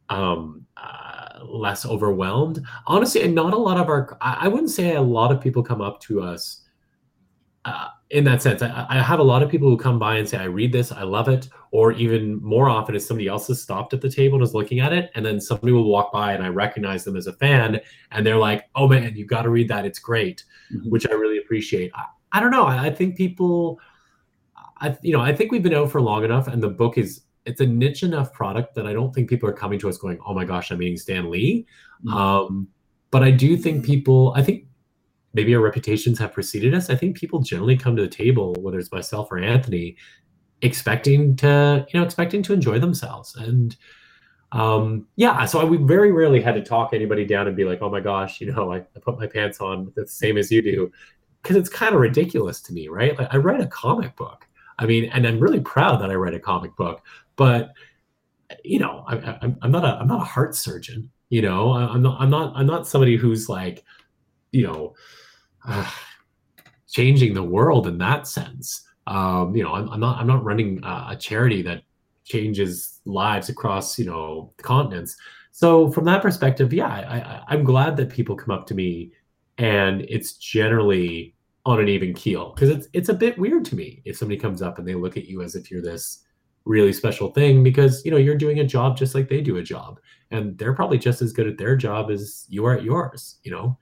um, 0.09 0.67
uh, 0.79 1.45
less 1.45 1.85
overwhelmed. 1.85 2.65
Honestly, 2.87 3.23
and 3.23 3.35
not 3.35 3.53
a 3.53 3.59
lot 3.59 3.79
of 3.79 3.89
our, 3.89 4.17
I 4.23 4.49
wouldn't 4.49 4.71
say 4.71 4.95
a 4.95 5.03
lot 5.03 5.31
of 5.31 5.41
people 5.43 5.63
come 5.63 5.83
up 5.83 6.01
to 6.03 6.23
us 6.23 6.63
uh, 7.67 7.89
in 8.11 8.25
that 8.25 8.43
sense. 8.43 8.63
I, 8.63 8.87
I, 8.89 9.03
have 9.03 9.19
a 9.19 9.23
lot 9.25 9.43
of 9.43 9.51
people 9.51 9.69
who 9.69 9.77
come 9.77 9.99
by 9.99 10.17
and 10.17 10.29
say, 10.29 10.39
I 10.39 10.45
read 10.45 10.73
this, 10.73 10.91
I 10.91 11.03
love 11.03 11.29
it. 11.29 11.49
Or 11.71 11.93
even 11.93 12.43
more 12.43 12.69
often, 12.69 12.95
is 12.95 13.07
somebody 13.07 13.29
else 13.29 13.49
has 13.49 13.63
stopped 13.63 13.95
at 13.95 14.01
the 14.01 14.11
table 14.11 14.37
and 14.37 14.43
is 14.43 14.55
looking 14.55 14.81
at 14.81 14.93
it. 14.93 15.11
And 15.15 15.25
then 15.25 15.41
somebody 15.41 15.73
will 15.73 15.89
walk 15.89 16.13
by 16.13 16.33
and 16.33 16.43
I 16.43 16.49
recognize 16.49 17.05
them 17.05 17.17
as 17.17 17.27
a 17.27 17.33
fan. 17.35 17.81
And 18.11 18.27
they're 18.27 18.37
like, 18.37 18.69
oh 18.75 18.89
man, 18.89 19.17
you've 19.17 19.29
got 19.29 19.43
to 19.43 19.51
read 19.51 19.69
that. 19.69 19.85
It's 19.85 19.99
great, 19.99 20.45
mm-hmm. 20.73 20.91
which 20.91 21.07
I 21.07 21.13
really 21.13 21.39
appreciate. 21.39 21.93
I, 21.95 22.05
I 22.33 22.41
don't 22.41 22.51
know. 22.51 22.65
I, 22.65 22.87
I 22.87 22.91
think 22.91 23.17
people, 23.17 23.79
I, 24.83 24.97
you 25.01 25.13
know, 25.13 25.21
I 25.21 25.35
think 25.35 25.53
we've 25.53 25.63
been 25.63 25.75
out 25.75 25.91
for 25.91 26.01
long 26.01 26.25
enough 26.25 26.49
and 26.49 26.63
the 26.63 26.69
book 26.69 26.99
is 26.99 27.23
it's 27.47 27.61
a 27.61 27.67
niche 27.67 28.03
enough 28.03 28.33
product 28.33 28.75
that 28.75 28.87
I 28.87 28.93
don't 28.93 29.15
think 29.15 29.31
people 29.31 29.49
are 29.49 29.55
coming 29.55 29.79
to 29.81 29.89
us 29.89 29.97
going, 29.97 30.19
"Oh 30.27 30.35
my 30.35 30.45
gosh, 30.45 30.71
I'm 30.71 30.79
meeting 30.79 30.97
Stan 30.97 31.31
Lee." 31.31 31.67
Mm-hmm. 32.05 32.17
Um, 32.17 32.69
but 33.11 33.23
I 33.23 33.31
do 33.31 33.57
think 33.57 33.85
people, 33.85 34.33
I 34.37 34.43
think 34.43 34.67
maybe 35.35 35.55
our 35.55 35.61
reputations 35.61 36.19
have 36.19 36.33
preceded 36.33 36.75
us. 36.75 36.91
I 36.91 36.95
think 36.95 37.17
people 37.17 37.41
generally 37.41 37.77
come 37.77 37.97
to 37.97 38.03
the 38.03 38.09
table, 38.09 38.55
whether 38.61 38.79
it's 38.79 38.93
myself 38.93 39.31
or 39.31 39.39
Anthony, 39.39 39.97
expecting 40.63 41.37
to, 41.37 41.87
you 41.93 41.99
know, 41.99 42.05
expecting 42.05 42.43
to 42.45 42.53
enjoy 42.53 42.79
themselves. 42.79 43.35
And 43.37 43.77
um, 44.53 45.07
yeah, 45.17 45.45
so 45.47 45.61
I, 45.61 45.65
we 45.65 45.79
very 45.79 46.13
rarely 46.13 46.41
had 46.41 46.55
to 46.55 46.63
talk 46.63 46.93
anybody 46.93 47.25
down 47.25 47.47
and 47.49 47.57
be 47.57 47.65
like, 47.65 47.81
"Oh 47.83 47.91
my 47.91 48.01
gosh, 48.01 48.41
you 48.41 48.53
know, 48.53 48.73
I, 48.73 48.79
I 48.79 49.01
put 49.01 49.19
my 49.19 49.27
pants 49.27 49.61
on 49.61 49.93
the 49.97 50.07
same 50.07 50.37
as 50.37 50.53
you 50.53 50.63
do," 50.63 50.93
because 51.43 51.57
it's 51.57 51.69
kind 51.69 51.95
of 51.95 52.01
ridiculous 52.01 52.61
to 52.63 52.73
me, 52.73 52.89
right? 52.89 53.19
Like 53.19 53.33
I 53.33 53.39
write 53.39 53.61
a 53.61 53.67
comic 53.67 54.15
book. 54.17 54.47
I 54.79 54.87
mean, 54.87 55.11
and 55.13 55.27
I'm 55.27 55.41
really 55.41 55.61
proud 55.61 56.01
that 56.01 56.11
I 56.11 56.15
write 56.15 56.35
a 56.35 56.41
comic 56.41 56.75
book, 56.77 57.03
but 57.37 57.73
you 58.65 58.79
know, 58.79 59.05
I, 59.07 59.39
am 59.63 59.71
not 59.71 59.85
a 59.85 59.99
I'm 59.99 60.09
not 60.09 60.23
a 60.23 60.25
heart 60.25 60.55
surgeon. 60.55 61.11
You 61.31 61.43
know, 61.43 61.73
I'm 61.73 62.03
not 62.03 62.21
I'm 62.21 62.31
not 62.31 62.53
I'm 62.57 62.67
not 62.67 62.87
somebody 62.87 63.17
who's 63.17 63.49
like, 63.49 63.85
you 64.51 64.67
know, 64.67 64.95
uh, 65.67 65.91
changing 66.89 67.35
the 67.35 67.43
world 67.43 67.87
in 67.87 67.99
that 67.99 68.27
sense. 68.27 68.87
Um, 69.07 69.57
you 69.57 69.65
know, 69.65 69.75
I'm, 69.75 69.89
I'm 69.89 70.01
not 70.01 70.19
I'm 70.19 70.27
not 70.27 70.45
running 70.45 70.81
a, 70.85 71.09
a 71.11 71.17
charity 71.17 71.63
that 71.63 71.83
changes 72.25 73.01
lives 73.05 73.49
across 73.49 73.99
you 73.99 74.05
know 74.05 74.53
continents. 74.59 75.17
So 75.53 75.91
from 75.91 76.05
that 76.05 76.23
perspective, 76.23 76.73
yeah, 76.73 76.89
I, 76.89 77.17
I, 77.17 77.43
I'm 77.49 77.65
glad 77.65 77.97
that 77.99 78.11
people 78.11 78.37
come 78.37 78.55
up 78.55 78.67
to 78.69 78.75
me, 78.75 79.13
and 79.59 80.03
it's 80.09 80.35
generally 80.35 81.35
on 81.65 81.81
an 81.81 81.89
even 81.89 82.15
keel. 82.15 82.53
Because 82.55 82.71
it's 82.71 82.89
it's 82.93 83.09
a 83.09 83.15
bit 83.15 83.39
weird 83.39 83.65
to 83.67 83.77
me 83.77 84.03
if 84.05 84.17
somebody 84.17 84.39
comes 84.39 84.63
up 84.63 84.79
and 84.79 84.87
they 84.87 84.95
look 84.95 85.17
at 85.17 85.27
you 85.27 85.43
as 85.43 85.55
if 85.55 85.71
you're 85.71 85.83
this 85.83 86.25
really 86.65 86.93
special 86.93 87.31
thing 87.33 87.63
because 87.63 88.05
you 88.05 88.11
know 88.11 88.17
you're 88.17 88.37
doing 88.37 88.61
a 88.61 88.65
job 88.65 88.97
just 88.97 89.15
like 89.15 89.29
they 89.29 89.41
do 89.41 89.57
a 89.57 89.63
job. 89.63 90.01
And 90.31 90.57
they're 90.59 90.75
probably 90.75 90.99
just 90.99 91.23
as 91.23 91.33
good 91.33 91.47
at 91.47 91.59
their 91.59 91.77
job 91.77 92.11
as 92.11 92.47
you 92.49 92.65
are 92.65 92.77
at 92.77 92.85
yours 92.85 93.39
you 93.43 93.51
know? 93.51 93.79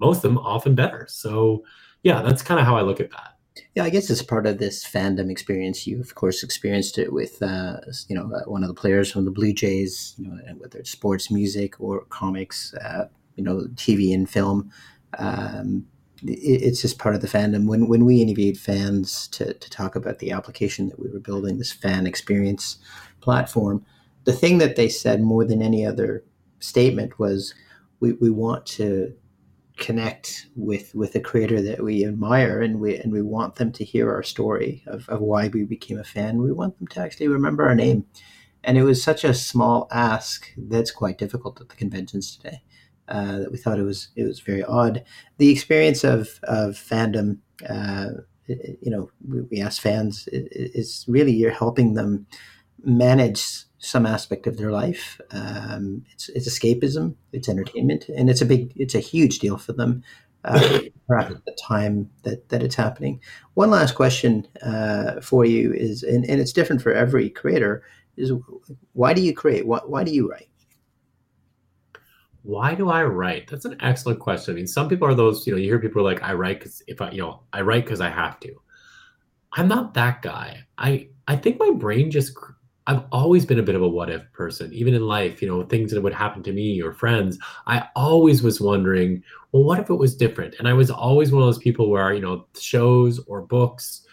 Most 0.00 0.18
of 0.18 0.22
them 0.22 0.38
often 0.38 0.74
better. 0.74 1.06
So 1.08 1.64
yeah 2.02 2.22
that's 2.22 2.42
kind 2.42 2.58
of 2.58 2.66
how 2.66 2.76
i 2.76 2.82
look 2.82 3.00
at 3.00 3.10
that. 3.10 3.36
Yeah 3.74 3.84
i 3.84 3.90
guess 3.90 4.10
it's 4.10 4.22
part 4.22 4.46
of 4.46 4.58
this 4.58 4.84
fandom 4.84 5.30
experience. 5.30 5.86
You 5.86 6.00
of 6.00 6.14
course 6.14 6.42
experienced 6.42 6.98
it 6.98 7.12
with 7.12 7.42
uh, 7.42 7.76
you 8.08 8.16
know 8.16 8.30
uh, 8.34 8.44
one 8.46 8.62
of 8.62 8.68
the 8.68 8.74
players 8.74 9.12
from 9.12 9.24
the 9.24 9.30
blue 9.30 9.52
jays 9.52 10.14
you 10.18 10.28
know 10.28 10.38
whether 10.58 10.78
it's 10.78 10.90
sports 10.90 11.30
music 11.30 11.80
or 11.80 12.04
comics 12.06 12.74
uh, 12.74 13.08
you 13.36 13.44
know 13.44 13.66
tv 13.74 14.14
and 14.14 14.28
film. 14.28 14.70
Um, 15.18 15.86
it's 16.24 16.82
just 16.82 16.98
part 16.98 17.14
of 17.14 17.20
the 17.20 17.26
fandom. 17.26 17.66
When 17.66 17.88
when 17.88 18.04
we 18.04 18.22
interviewed 18.22 18.58
fans 18.58 19.28
to, 19.28 19.54
to 19.54 19.70
talk 19.70 19.96
about 19.96 20.18
the 20.18 20.30
application 20.30 20.88
that 20.88 20.98
we 20.98 21.10
were 21.10 21.18
building, 21.18 21.58
this 21.58 21.72
fan 21.72 22.06
experience 22.06 22.78
platform, 23.20 23.84
the 24.24 24.32
thing 24.32 24.58
that 24.58 24.76
they 24.76 24.88
said 24.88 25.22
more 25.22 25.44
than 25.44 25.62
any 25.62 25.84
other 25.84 26.24
statement 26.60 27.18
was 27.18 27.54
we, 28.00 28.12
we 28.14 28.30
want 28.30 28.66
to 28.66 29.14
connect 29.78 30.46
with 30.54 30.94
with 30.94 31.14
a 31.14 31.20
creator 31.20 31.60
that 31.60 31.82
we 31.82 32.04
admire 32.04 32.60
and 32.60 32.78
we 32.78 32.96
and 32.98 33.12
we 33.12 33.22
want 33.22 33.56
them 33.56 33.72
to 33.72 33.84
hear 33.84 34.12
our 34.12 34.22
story 34.22 34.82
of, 34.86 35.08
of 35.08 35.20
why 35.20 35.48
we 35.48 35.64
became 35.64 35.98
a 35.98 36.04
fan. 36.04 36.42
We 36.42 36.52
want 36.52 36.78
them 36.78 36.86
to 36.88 37.00
actually 37.00 37.28
remember 37.28 37.66
our 37.66 37.74
name. 37.74 38.06
And 38.64 38.78
it 38.78 38.84
was 38.84 39.02
such 39.02 39.24
a 39.24 39.34
small 39.34 39.88
ask 39.90 40.52
that's 40.56 40.92
quite 40.92 41.18
difficult 41.18 41.60
at 41.60 41.68
the 41.68 41.74
conventions 41.74 42.36
today 42.36 42.62
uh, 43.08 43.38
that 43.40 43.52
we 43.52 43.58
thought 43.58 43.78
it 43.78 43.84
was 43.84 44.08
it 44.16 44.24
was 44.24 44.40
very 44.40 44.64
odd. 44.64 45.04
The 45.38 45.50
experience 45.50 46.04
of 46.04 46.40
of 46.44 46.74
fandom, 46.74 47.38
uh, 47.68 48.08
you 48.46 48.90
know, 48.90 49.10
we, 49.50 49.60
ask 49.60 49.80
fans 49.80 50.28
is 50.32 51.04
really 51.08 51.32
you're 51.32 51.50
helping 51.50 51.94
them 51.94 52.26
manage 52.84 53.64
some 53.78 54.06
aspect 54.06 54.46
of 54.46 54.56
their 54.56 54.70
life. 54.70 55.20
Um, 55.32 56.04
it's, 56.12 56.28
it's 56.30 56.48
escapism, 56.48 57.14
it's 57.32 57.48
entertainment, 57.48 58.08
and 58.08 58.30
it's 58.30 58.40
a 58.40 58.46
big, 58.46 58.72
it's 58.76 58.94
a 58.94 59.00
huge 59.00 59.40
deal 59.40 59.58
for 59.58 59.72
them. 59.72 60.02
Uh, 60.44 60.80
at 61.20 61.44
the 61.44 61.56
time 61.60 62.10
that, 62.24 62.48
that 62.48 62.62
it's 62.62 62.74
happening. 62.74 63.20
One 63.54 63.70
last 63.70 63.94
question 63.94 64.46
uh, 64.62 65.20
for 65.20 65.44
you 65.44 65.72
is, 65.72 66.02
and, 66.02 66.24
and 66.24 66.40
it's 66.40 66.52
different 66.52 66.82
for 66.82 66.92
every 66.92 67.30
creator, 67.30 67.84
is 68.16 68.32
why 68.94 69.14
do 69.14 69.22
you 69.22 69.34
create? 69.34 69.66
Why, 69.66 69.80
why 69.84 70.04
do 70.04 70.10
you 70.12 70.28
write? 70.28 70.48
Why 72.42 72.74
do 72.74 72.90
I 72.90 73.04
write? 73.04 73.48
That's 73.48 73.64
an 73.64 73.76
excellent 73.80 74.18
question. 74.18 74.54
I 74.54 74.56
mean, 74.56 74.66
some 74.66 74.88
people 74.88 75.06
are 75.06 75.14
those, 75.14 75.46
you 75.46 75.52
know, 75.52 75.58
you 75.58 75.68
hear 75.68 75.78
people 75.78 76.00
are 76.00 76.10
like, 76.10 76.22
I 76.22 76.32
write 76.34 76.58
because 76.58 76.82
if 76.86 77.00
I, 77.00 77.10
you 77.10 77.22
know, 77.22 77.40
I 77.52 77.60
write 77.60 77.84
because 77.84 78.00
I 78.00 78.10
have 78.10 78.40
to. 78.40 78.54
I'm 79.54 79.68
not 79.68 79.94
that 79.94 80.22
guy. 80.22 80.64
I 80.78 81.08
I 81.28 81.36
think 81.36 81.58
my 81.58 81.70
brain 81.70 82.10
just 82.10 82.36
I've 82.86 83.04
always 83.12 83.46
been 83.46 83.60
a 83.60 83.62
bit 83.62 83.76
of 83.76 83.82
a 83.82 83.88
what 83.88 84.10
if 84.10 84.30
person, 84.32 84.72
even 84.72 84.94
in 84.94 85.06
life, 85.06 85.40
you 85.40 85.46
know, 85.46 85.62
things 85.62 85.92
that 85.92 86.02
would 86.02 86.14
happen 86.14 86.42
to 86.42 86.52
me 86.52 86.82
or 86.82 86.92
friends. 86.92 87.38
I 87.66 87.88
always 87.94 88.42
was 88.42 88.60
wondering, 88.60 89.22
well, 89.52 89.62
what 89.62 89.78
if 89.78 89.88
it 89.88 89.94
was 89.94 90.16
different? 90.16 90.56
And 90.58 90.66
I 90.66 90.72
was 90.72 90.90
always 90.90 91.30
one 91.30 91.42
of 91.42 91.46
those 91.46 91.58
people 91.58 91.90
where, 91.90 92.12
you 92.12 92.20
know, 92.20 92.46
shows 92.58 93.20
or 93.26 93.42
books 93.42 94.04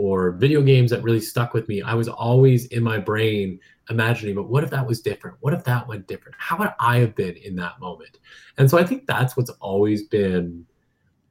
or 0.00 0.30
video 0.30 0.62
games 0.62 0.90
that 0.90 1.02
really 1.02 1.20
stuck 1.20 1.52
with 1.52 1.68
me. 1.68 1.82
I 1.82 1.92
was 1.92 2.08
always 2.08 2.64
in 2.68 2.82
my 2.82 2.96
brain 2.96 3.60
imagining, 3.90 4.34
but 4.34 4.48
what 4.48 4.64
if 4.64 4.70
that 4.70 4.86
was 4.86 5.02
different? 5.02 5.36
What 5.40 5.52
if 5.52 5.62
that 5.64 5.86
went 5.86 6.06
different? 6.06 6.36
How 6.38 6.56
would 6.56 6.72
I 6.80 6.96
have 7.00 7.14
been 7.14 7.36
in 7.36 7.54
that 7.56 7.78
moment? 7.80 8.18
And 8.56 8.70
so 8.70 8.78
I 8.78 8.84
think 8.84 9.06
that's 9.06 9.36
what's 9.36 9.50
always 9.60 10.04
been. 10.04 10.64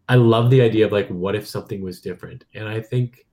I 0.08 0.16
love 0.16 0.52
the 0.52 0.62
idea 0.62 0.86
of 0.86 0.92
like, 0.92 1.08
what 1.08 1.36
if 1.36 1.48
something 1.48 1.82
was 1.82 2.00
different? 2.00 2.46
And 2.54 2.68
I 2.68 2.80
think 2.80 3.26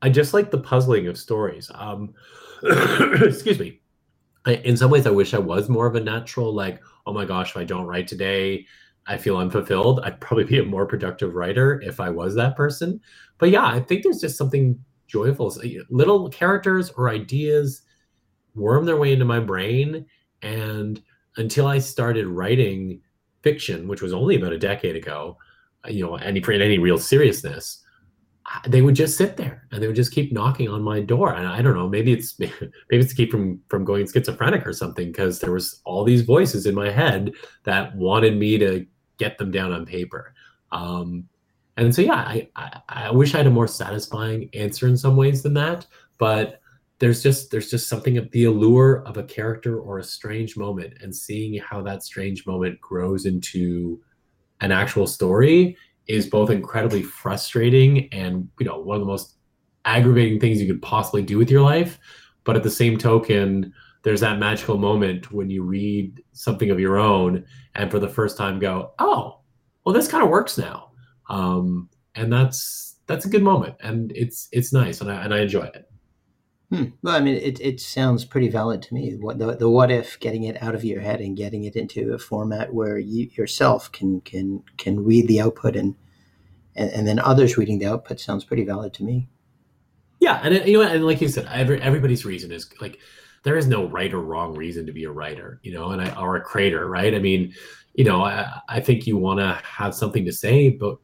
I 0.00 0.08
just 0.08 0.32
like 0.32 0.50
the 0.50 0.60
puzzling 0.60 1.08
of 1.08 1.18
stories. 1.18 1.70
Um, 1.74 2.14
excuse 2.62 3.58
me. 3.58 3.82
I, 4.46 4.54
in 4.54 4.78
some 4.78 4.90
ways, 4.90 5.06
I 5.06 5.10
wish 5.10 5.34
I 5.34 5.38
was 5.38 5.68
more 5.68 5.86
of 5.86 5.94
a 5.94 6.00
natural, 6.00 6.54
like, 6.54 6.80
oh 7.04 7.12
my 7.12 7.26
gosh, 7.26 7.50
if 7.50 7.58
I 7.58 7.64
don't 7.64 7.86
write 7.86 8.08
today, 8.08 8.64
I 9.06 9.18
feel 9.18 9.36
unfulfilled. 9.36 10.00
I'd 10.00 10.22
probably 10.22 10.44
be 10.44 10.58
a 10.58 10.64
more 10.64 10.86
productive 10.86 11.34
writer 11.34 11.82
if 11.82 12.00
I 12.00 12.08
was 12.08 12.34
that 12.36 12.56
person. 12.56 13.02
But 13.44 13.50
yeah, 13.50 13.66
I 13.66 13.78
think 13.78 14.02
there's 14.02 14.22
just 14.22 14.38
something 14.38 14.82
joyful. 15.06 15.54
Little 15.90 16.30
characters 16.30 16.88
or 16.88 17.10
ideas 17.10 17.82
worm 18.54 18.86
their 18.86 18.96
way 18.96 19.12
into 19.12 19.26
my 19.26 19.38
brain. 19.38 20.06
And 20.40 21.02
until 21.36 21.66
I 21.66 21.78
started 21.78 22.26
writing 22.26 23.02
fiction, 23.42 23.86
which 23.86 24.00
was 24.00 24.14
only 24.14 24.36
about 24.36 24.54
a 24.54 24.58
decade 24.58 24.96
ago, 24.96 25.36
uh, 25.86 25.90
you 25.90 26.02
know, 26.02 26.16
any 26.16 26.40
in 26.40 26.62
any 26.62 26.78
real 26.78 26.96
seriousness, 26.96 27.84
they 28.66 28.80
would 28.80 28.94
just 28.94 29.18
sit 29.18 29.36
there 29.36 29.68
and 29.70 29.82
they 29.82 29.88
would 29.88 29.96
just 29.96 30.12
keep 30.12 30.32
knocking 30.32 30.70
on 30.70 30.80
my 30.80 31.00
door. 31.00 31.34
And 31.34 31.46
I 31.46 31.60
don't 31.60 31.76
know, 31.76 31.86
maybe 31.86 32.14
it's 32.14 32.38
maybe 32.38 32.56
it's 32.92 33.10
to 33.10 33.14
keep 33.14 33.30
from 33.30 33.60
from 33.68 33.84
going 33.84 34.06
schizophrenic 34.10 34.66
or 34.66 34.72
something, 34.72 35.08
because 35.08 35.40
there 35.40 35.52
was 35.52 35.82
all 35.84 36.02
these 36.02 36.22
voices 36.22 36.64
in 36.64 36.74
my 36.74 36.88
head 36.88 37.34
that 37.64 37.94
wanted 37.94 38.38
me 38.38 38.56
to 38.56 38.86
get 39.18 39.36
them 39.36 39.50
down 39.50 39.70
on 39.70 39.84
paper. 39.84 40.34
Um, 40.72 41.28
and 41.76 41.94
so 41.94 42.02
yeah, 42.02 42.14
I, 42.14 42.48
I 42.56 42.80
I 42.88 43.10
wish 43.10 43.34
I 43.34 43.38
had 43.38 43.46
a 43.46 43.50
more 43.50 43.68
satisfying 43.68 44.48
answer 44.54 44.86
in 44.86 44.96
some 44.96 45.16
ways 45.16 45.42
than 45.42 45.54
that, 45.54 45.86
but 46.18 46.60
there's 46.98 47.22
just 47.22 47.50
there's 47.50 47.70
just 47.70 47.88
something 47.88 48.16
of 48.16 48.30
the 48.30 48.44
allure 48.44 49.02
of 49.06 49.16
a 49.16 49.24
character 49.24 49.80
or 49.80 49.98
a 49.98 50.04
strange 50.04 50.56
moment 50.56 50.94
and 51.00 51.14
seeing 51.14 51.60
how 51.60 51.82
that 51.82 52.02
strange 52.02 52.46
moment 52.46 52.80
grows 52.80 53.26
into 53.26 54.00
an 54.60 54.70
actual 54.70 55.06
story 55.06 55.76
is 56.06 56.26
both 56.28 56.50
incredibly 56.50 57.02
frustrating 57.02 58.08
and 58.12 58.48
you 58.60 58.66
know 58.66 58.78
one 58.78 58.96
of 58.96 59.00
the 59.00 59.06
most 59.06 59.36
aggravating 59.84 60.38
things 60.38 60.60
you 60.60 60.66
could 60.66 60.82
possibly 60.82 61.22
do 61.22 61.36
with 61.38 61.50
your 61.50 61.62
life. 61.62 61.98
But 62.44 62.56
at 62.56 62.62
the 62.62 62.70
same 62.70 62.98
token 62.98 63.72
there's 64.04 64.20
that 64.20 64.38
magical 64.38 64.76
moment 64.76 65.32
when 65.32 65.50
you 65.50 65.62
read 65.62 66.22
something 66.32 66.70
of 66.70 66.78
your 66.78 66.98
own 66.98 67.44
and 67.74 67.90
for 67.90 67.98
the 67.98 68.08
first 68.08 68.36
time 68.36 68.58
go 68.58 68.92
oh 68.98 69.40
well 69.84 69.94
this 69.94 70.08
kind 70.08 70.22
of 70.22 70.28
works 70.28 70.56
now 70.58 70.90
um, 71.28 71.88
and 72.14 72.32
that's 72.32 72.96
that's 73.06 73.24
a 73.26 73.28
good 73.28 73.42
moment 73.42 73.74
and 73.80 74.12
it's 74.14 74.48
it's 74.52 74.72
nice 74.72 75.00
and 75.00 75.10
I, 75.10 75.24
and 75.24 75.34
I 75.34 75.40
enjoy 75.40 75.64
it 75.64 75.88
Hmm. 76.74 76.84
Well, 77.02 77.14
I 77.14 77.20
mean, 77.20 77.36
it, 77.36 77.60
it 77.60 77.80
sounds 77.80 78.24
pretty 78.24 78.48
valid 78.48 78.82
to 78.82 78.94
me. 78.94 79.14
What 79.14 79.38
the, 79.38 79.54
the 79.54 79.68
what 79.68 79.92
if 79.92 80.18
getting 80.18 80.42
it 80.44 80.60
out 80.62 80.74
of 80.74 80.82
your 80.82 81.00
head 81.00 81.20
and 81.20 81.36
getting 81.36 81.64
it 81.64 81.76
into 81.76 82.14
a 82.14 82.18
format 82.18 82.74
where 82.74 82.98
you 82.98 83.28
yourself 83.36 83.92
can 83.92 84.20
can 84.22 84.62
can 84.76 85.04
read 85.04 85.28
the 85.28 85.40
output 85.40 85.76
and 85.76 85.94
and, 86.74 86.90
and 86.90 87.06
then 87.06 87.20
others 87.20 87.56
reading 87.56 87.78
the 87.78 87.86
output 87.86 88.18
sounds 88.18 88.44
pretty 88.44 88.64
valid 88.64 88.92
to 88.94 89.04
me. 89.04 89.28
Yeah, 90.20 90.40
and 90.42 90.66
you 90.66 90.82
know, 90.82 90.88
and 90.88 91.06
like 91.06 91.20
you 91.20 91.28
said, 91.28 91.46
every, 91.52 91.80
everybody's 91.80 92.24
reason 92.24 92.50
is 92.50 92.68
like 92.80 92.98
there 93.44 93.56
is 93.56 93.68
no 93.68 93.86
right 93.86 94.12
or 94.12 94.20
wrong 94.20 94.56
reason 94.56 94.86
to 94.86 94.92
be 94.92 95.04
a 95.04 95.10
writer, 95.10 95.60
you 95.62 95.72
know, 95.72 95.90
and 95.90 96.00
I 96.00 96.18
or 96.18 96.36
a 96.36 96.40
creator, 96.40 96.88
right? 96.88 97.14
I 97.14 97.18
mean, 97.18 97.52
you 97.94 98.04
know, 98.04 98.24
I, 98.24 98.50
I 98.68 98.80
think 98.80 99.06
you 99.06 99.18
want 99.18 99.38
to 99.38 99.60
have 99.62 99.94
something 99.94 100.24
to 100.24 100.32
say, 100.32 100.70
but 100.70 100.96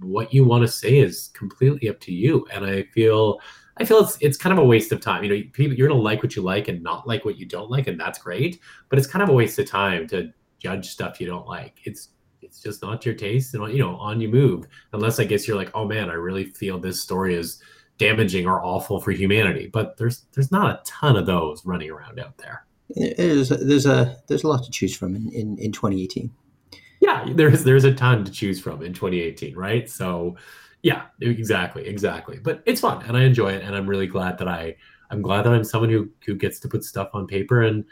what 0.00 0.32
you 0.32 0.44
want 0.44 0.62
to 0.62 0.68
say 0.68 0.98
is 0.98 1.30
completely 1.34 1.88
up 1.88 2.00
to 2.00 2.12
you. 2.12 2.46
And 2.52 2.64
I 2.64 2.84
feel 2.94 3.40
I 3.78 3.84
feel 3.84 4.00
it's 4.00 4.18
it's 4.20 4.36
kind 4.36 4.52
of 4.52 4.62
a 4.62 4.66
waste 4.66 4.92
of 4.92 5.00
time. 5.00 5.24
You 5.24 5.30
know, 5.30 5.42
people 5.52 5.76
you're 5.76 5.88
gonna 5.88 6.00
like 6.00 6.22
what 6.22 6.36
you 6.36 6.42
like 6.42 6.68
and 6.68 6.82
not 6.82 7.06
like 7.06 7.24
what 7.24 7.38
you 7.38 7.46
don't 7.46 7.70
like, 7.70 7.86
and 7.86 7.98
that's 7.98 8.18
great. 8.18 8.60
But 8.88 8.98
it's 8.98 9.08
kind 9.08 9.22
of 9.22 9.28
a 9.28 9.32
waste 9.32 9.58
of 9.58 9.66
time 9.66 10.06
to 10.08 10.32
judge 10.58 10.88
stuff 10.88 11.20
you 11.20 11.26
don't 11.26 11.46
like. 11.46 11.78
It's 11.84 12.10
it's 12.42 12.60
just 12.60 12.82
not 12.82 13.04
your 13.04 13.14
taste, 13.14 13.54
and 13.54 13.72
you 13.72 13.78
know, 13.78 13.96
on 13.96 14.20
you 14.20 14.28
move. 14.28 14.66
Unless 14.92 15.20
I 15.20 15.24
guess 15.24 15.46
you're 15.46 15.56
like, 15.56 15.70
oh 15.74 15.84
man, 15.84 16.10
I 16.10 16.14
really 16.14 16.44
feel 16.44 16.78
this 16.78 17.00
story 17.00 17.34
is 17.34 17.62
damaging 17.98 18.46
or 18.46 18.64
awful 18.64 19.00
for 19.00 19.12
humanity. 19.12 19.68
But 19.72 19.96
there's 19.96 20.24
there's 20.32 20.52
not 20.52 20.70
a 20.70 20.82
ton 20.84 21.16
of 21.16 21.26
those 21.26 21.64
running 21.64 21.90
around 21.90 22.18
out 22.18 22.36
there. 22.38 22.64
There's 22.96 23.50
there's 23.50 23.86
a 23.86 24.16
there's 24.26 24.44
a 24.44 24.48
lot 24.48 24.64
to 24.64 24.70
choose 24.70 24.96
from 24.96 25.14
in, 25.14 25.30
in, 25.32 25.58
in 25.58 25.72
2018. 25.72 26.30
Yeah, 27.08 27.32
there's 27.34 27.64
there's 27.64 27.84
a 27.84 27.94
ton 27.94 28.24
to 28.24 28.30
choose 28.30 28.60
from 28.60 28.82
in 28.82 28.92
2018, 28.92 29.56
right? 29.56 29.88
So 29.88 30.36
yeah, 30.82 31.06
exactly, 31.22 31.86
exactly. 31.86 32.38
But 32.38 32.62
it's 32.66 32.82
fun 32.82 33.02
and 33.06 33.16
I 33.16 33.22
enjoy 33.24 33.52
it, 33.52 33.62
and 33.62 33.74
I'm 33.74 33.88
really 33.88 34.06
glad 34.06 34.36
that 34.38 34.48
I 34.48 34.76
I'm 35.10 35.22
glad 35.22 35.44
that 35.46 35.54
I'm 35.54 35.64
someone 35.64 35.90
who 35.90 36.10
who 36.26 36.34
gets 36.34 36.60
to 36.60 36.68
put 36.68 36.84
stuff 36.84 37.08
on 37.14 37.26
paper 37.26 37.62
and 37.62 37.84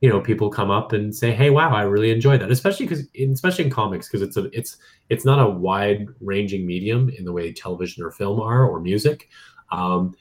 you 0.00 0.08
know 0.08 0.20
people 0.20 0.48
come 0.50 0.70
up 0.70 0.92
and 0.92 1.14
say 1.14 1.32
hey 1.32 1.48
wow 1.50 1.72
i 1.72 1.82
really 1.82 2.10
enjoy 2.10 2.36
that 2.36 2.50
especially 2.50 2.86
because 2.86 3.06
especially 3.32 3.64
in 3.64 3.70
comics 3.70 4.08
because 4.08 4.20
it's 4.20 4.36
a 4.36 4.44
it's 4.52 4.76
it's 5.10 5.24
not 5.24 5.38
a 5.38 5.48
wide 5.48 6.08
ranging 6.20 6.66
medium 6.66 7.08
in 7.10 7.24
the 7.24 7.32
way 7.32 7.52
television 7.52 8.02
or 8.02 8.10
film 8.10 8.40
are 8.40 8.66
or 8.66 8.80
music 8.80 9.28
um, 9.70 10.12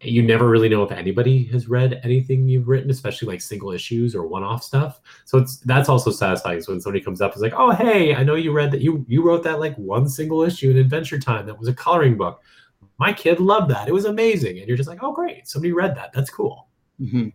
you 0.00 0.22
never 0.22 0.48
really 0.48 0.68
know 0.68 0.84
if 0.84 0.92
anybody 0.92 1.44
has 1.44 1.68
read 1.68 2.00
anything 2.04 2.46
you've 2.46 2.68
written 2.68 2.90
especially 2.90 3.26
like 3.26 3.40
single 3.40 3.72
issues 3.72 4.14
or 4.14 4.26
one-off 4.26 4.62
stuff. 4.62 5.00
So 5.24 5.38
it's 5.38 5.58
that's 5.58 5.88
also 5.88 6.10
satisfying. 6.10 6.60
So 6.62 6.72
when 6.72 6.80
somebody 6.80 7.04
comes 7.04 7.20
up 7.20 7.34
is 7.34 7.42
like 7.42 7.54
oh 7.56 7.72
hey 7.72 8.14
i 8.14 8.22
know 8.22 8.36
you 8.36 8.52
read 8.52 8.70
that 8.70 8.80
you 8.80 9.04
you 9.08 9.22
wrote 9.22 9.42
that 9.44 9.58
like 9.60 9.74
one 9.76 10.08
single 10.08 10.42
issue 10.42 10.70
in 10.70 10.78
adventure 10.78 11.18
time 11.18 11.46
that 11.46 11.58
was 11.58 11.68
a 11.68 11.74
coloring 11.74 12.16
book. 12.16 12.42
My 12.98 13.12
kid 13.12 13.40
loved 13.40 13.70
that. 13.70 13.88
It 13.88 13.92
was 13.92 14.04
amazing. 14.04 14.58
And 14.58 14.68
you're 14.68 14.76
just 14.76 14.88
like 14.88 15.02
oh 15.02 15.12
great. 15.12 15.48
Somebody 15.48 15.72
read 15.72 15.96
that. 15.96 16.12
That's 16.12 16.30
cool. 16.30 16.68
Mm-hmm. 17.00 17.28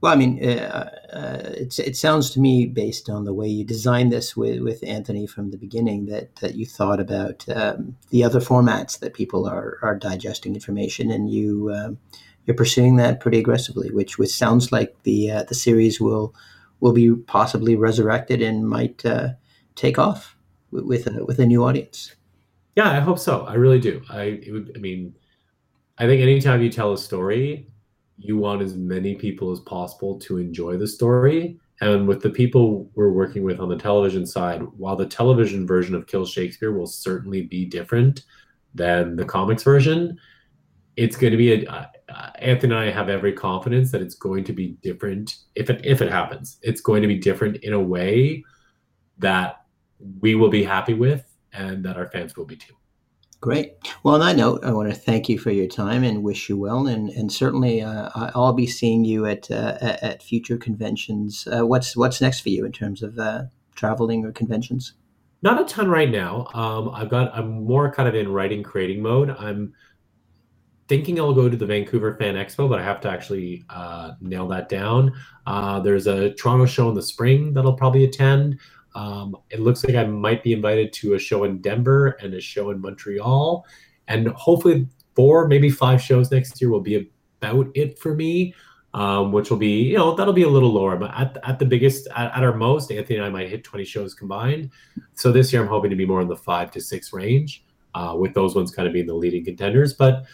Well, 0.00 0.12
I 0.12 0.16
mean, 0.16 0.46
uh, 0.46 0.90
uh, 1.12 1.50
it 1.56 1.96
sounds 1.96 2.30
to 2.30 2.40
me, 2.40 2.66
based 2.66 3.08
on 3.08 3.24
the 3.24 3.32
way 3.32 3.48
you 3.48 3.64
designed 3.64 4.12
this 4.12 4.36
with, 4.36 4.60
with 4.60 4.84
Anthony 4.84 5.26
from 5.26 5.50
the 5.50 5.56
beginning, 5.56 6.06
that, 6.06 6.36
that 6.36 6.56
you 6.56 6.66
thought 6.66 7.00
about 7.00 7.48
um, 7.48 7.96
the 8.10 8.22
other 8.22 8.40
formats 8.40 8.98
that 8.98 9.14
people 9.14 9.46
are, 9.46 9.78
are 9.82 9.94
digesting 9.94 10.54
information, 10.54 11.10
and 11.10 11.30
you 11.30 11.72
um, 11.74 11.98
you're 12.44 12.56
pursuing 12.56 12.96
that 12.96 13.20
pretty 13.20 13.38
aggressively, 13.38 13.90
which 13.90 14.18
which 14.18 14.30
sounds 14.30 14.70
like 14.70 14.94
the 15.04 15.30
uh, 15.30 15.42
the 15.44 15.54
series 15.54 16.00
will 16.00 16.34
will 16.80 16.92
be 16.92 17.14
possibly 17.14 17.74
resurrected 17.74 18.42
and 18.42 18.68
might 18.68 19.04
uh, 19.06 19.28
take 19.74 19.98
off 19.98 20.36
with 20.70 21.06
a, 21.06 21.24
with 21.24 21.38
a 21.38 21.46
new 21.46 21.64
audience. 21.64 22.14
Yeah, 22.76 22.90
I 22.90 23.00
hope 23.00 23.18
so. 23.18 23.46
I 23.46 23.54
really 23.54 23.78
do. 23.78 24.02
I 24.10 24.42
would, 24.50 24.72
I 24.76 24.78
mean, 24.80 25.14
I 25.96 26.06
think 26.06 26.20
anytime 26.20 26.60
you 26.60 26.70
tell 26.70 26.92
a 26.92 26.98
story 26.98 27.68
you 28.16 28.36
want 28.36 28.62
as 28.62 28.74
many 28.74 29.14
people 29.14 29.50
as 29.50 29.60
possible 29.60 30.18
to 30.20 30.38
enjoy 30.38 30.76
the 30.76 30.86
story. 30.86 31.58
And 31.80 32.06
with 32.06 32.22
the 32.22 32.30
people 32.30 32.88
we're 32.94 33.10
working 33.10 33.42
with 33.42 33.60
on 33.60 33.68
the 33.68 33.76
television 33.76 34.26
side, 34.26 34.62
while 34.76 34.96
the 34.96 35.06
television 35.06 35.66
version 35.66 35.94
of 35.94 36.06
Kill 36.06 36.24
Shakespeare 36.24 36.72
will 36.72 36.86
certainly 36.86 37.42
be 37.42 37.64
different 37.64 38.24
than 38.74 39.16
the 39.16 39.24
comics 39.24 39.62
version, 39.62 40.18
it's 40.96 41.16
going 41.16 41.32
to 41.32 41.36
be 41.36 41.64
a. 41.64 41.70
Uh, 41.70 41.86
Anthony 42.38 42.74
and 42.74 42.82
I 42.82 42.90
have 42.90 43.08
every 43.08 43.32
confidence 43.32 43.90
that 43.90 44.02
it's 44.02 44.14
going 44.14 44.44
to 44.44 44.52
be 44.52 44.76
different 44.82 45.38
if 45.54 45.70
it 45.70 45.80
if 45.84 46.00
it 46.00 46.10
happens. 46.10 46.58
It's 46.62 46.80
going 46.80 47.02
to 47.02 47.08
be 47.08 47.18
different 47.18 47.56
in 47.56 47.72
a 47.72 47.80
way 47.80 48.44
that 49.18 49.64
we 50.20 50.34
will 50.34 50.50
be 50.50 50.62
happy 50.62 50.94
with 50.94 51.24
and 51.52 51.84
that 51.84 51.96
our 51.96 52.06
fans 52.08 52.36
will 52.36 52.44
be 52.44 52.56
too. 52.56 52.74
Great. 53.44 53.74
Well, 54.02 54.14
on 54.14 54.20
that 54.20 54.36
note, 54.36 54.64
I 54.64 54.72
want 54.72 54.88
to 54.88 54.94
thank 54.98 55.28
you 55.28 55.38
for 55.38 55.50
your 55.50 55.66
time 55.66 56.02
and 56.02 56.22
wish 56.22 56.48
you 56.48 56.56
well. 56.56 56.86
And 56.86 57.10
and 57.10 57.30
certainly, 57.30 57.82
uh, 57.82 58.08
I'll 58.34 58.54
be 58.54 58.66
seeing 58.66 59.04
you 59.04 59.26
at 59.26 59.50
uh, 59.50 59.76
at 59.80 60.22
future 60.22 60.56
conventions. 60.56 61.46
Uh, 61.46 61.66
what's 61.66 61.94
what's 61.94 62.22
next 62.22 62.40
for 62.40 62.48
you 62.48 62.64
in 62.64 62.72
terms 62.72 63.02
of 63.02 63.18
uh, 63.18 63.42
traveling 63.74 64.24
or 64.24 64.32
conventions? 64.32 64.94
Not 65.42 65.60
a 65.60 65.66
ton 65.66 65.90
right 65.90 66.10
now. 66.10 66.46
Um, 66.54 66.88
I've 66.94 67.10
got 67.10 67.36
I'm 67.36 67.64
more 67.64 67.92
kind 67.92 68.08
of 68.08 68.14
in 68.14 68.32
writing 68.32 68.62
creating 68.62 69.02
mode. 69.02 69.28
I'm 69.28 69.74
thinking 70.88 71.20
I'll 71.20 71.34
go 71.34 71.50
to 71.50 71.56
the 71.56 71.66
Vancouver 71.66 72.16
Fan 72.16 72.36
Expo, 72.36 72.66
but 72.66 72.78
I 72.78 72.82
have 72.82 73.02
to 73.02 73.10
actually 73.10 73.62
uh, 73.68 74.12
nail 74.22 74.48
that 74.48 74.70
down. 74.70 75.12
Uh, 75.46 75.80
there's 75.80 76.06
a 76.06 76.32
Toronto 76.32 76.64
show 76.64 76.88
in 76.88 76.94
the 76.94 77.02
spring 77.02 77.52
that 77.52 77.66
I'll 77.66 77.76
probably 77.76 78.04
attend. 78.04 78.58
Um, 78.94 79.36
it 79.50 79.60
looks 79.60 79.84
like 79.84 79.96
I 79.96 80.04
might 80.04 80.42
be 80.42 80.52
invited 80.52 80.92
to 80.94 81.14
a 81.14 81.18
show 81.18 81.44
in 81.44 81.60
Denver 81.60 82.16
and 82.20 82.34
a 82.34 82.40
show 82.40 82.70
in 82.70 82.80
Montreal, 82.80 83.66
and 84.08 84.28
hopefully 84.28 84.88
four, 85.14 85.48
maybe 85.48 85.70
five 85.70 86.00
shows 86.00 86.30
next 86.30 86.60
year 86.60 86.70
will 86.70 86.80
be 86.80 87.10
about 87.40 87.68
it 87.74 87.98
for 87.98 88.14
me. 88.14 88.54
Um, 88.92 89.32
which 89.32 89.50
will 89.50 89.56
be, 89.56 89.82
you 89.82 89.98
know, 89.98 90.14
that'll 90.14 90.32
be 90.32 90.44
a 90.44 90.48
little 90.48 90.72
lower. 90.72 90.96
But 90.96 91.10
at, 91.18 91.36
at 91.42 91.58
the 91.58 91.64
biggest, 91.64 92.06
at, 92.14 92.32
at, 92.32 92.44
our 92.44 92.54
most, 92.54 92.92
Anthony 92.92 93.16
and 93.16 93.26
I 93.26 93.28
might 93.28 93.48
hit 93.48 93.64
20 93.64 93.84
shows 93.84 94.14
combined. 94.14 94.70
So 95.14 95.32
this 95.32 95.52
year 95.52 95.60
I'm 95.60 95.66
hoping 95.66 95.90
to 95.90 95.96
be 95.96 96.06
more 96.06 96.20
in 96.20 96.28
the 96.28 96.36
five 96.36 96.70
to 96.70 96.80
six 96.80 97.12
range, 97.12 97.64
uh, 97.96 98.14
with 98.16 98.34
those 98.34 98.54
ones 98.54 98.70
kind 98.70 98.86
of 98.86 98.94
being 98.94 99.08
the 99.08 99.14
leading 99.14 99.44
contenders. 99.44 99.94
But 99.94 100.26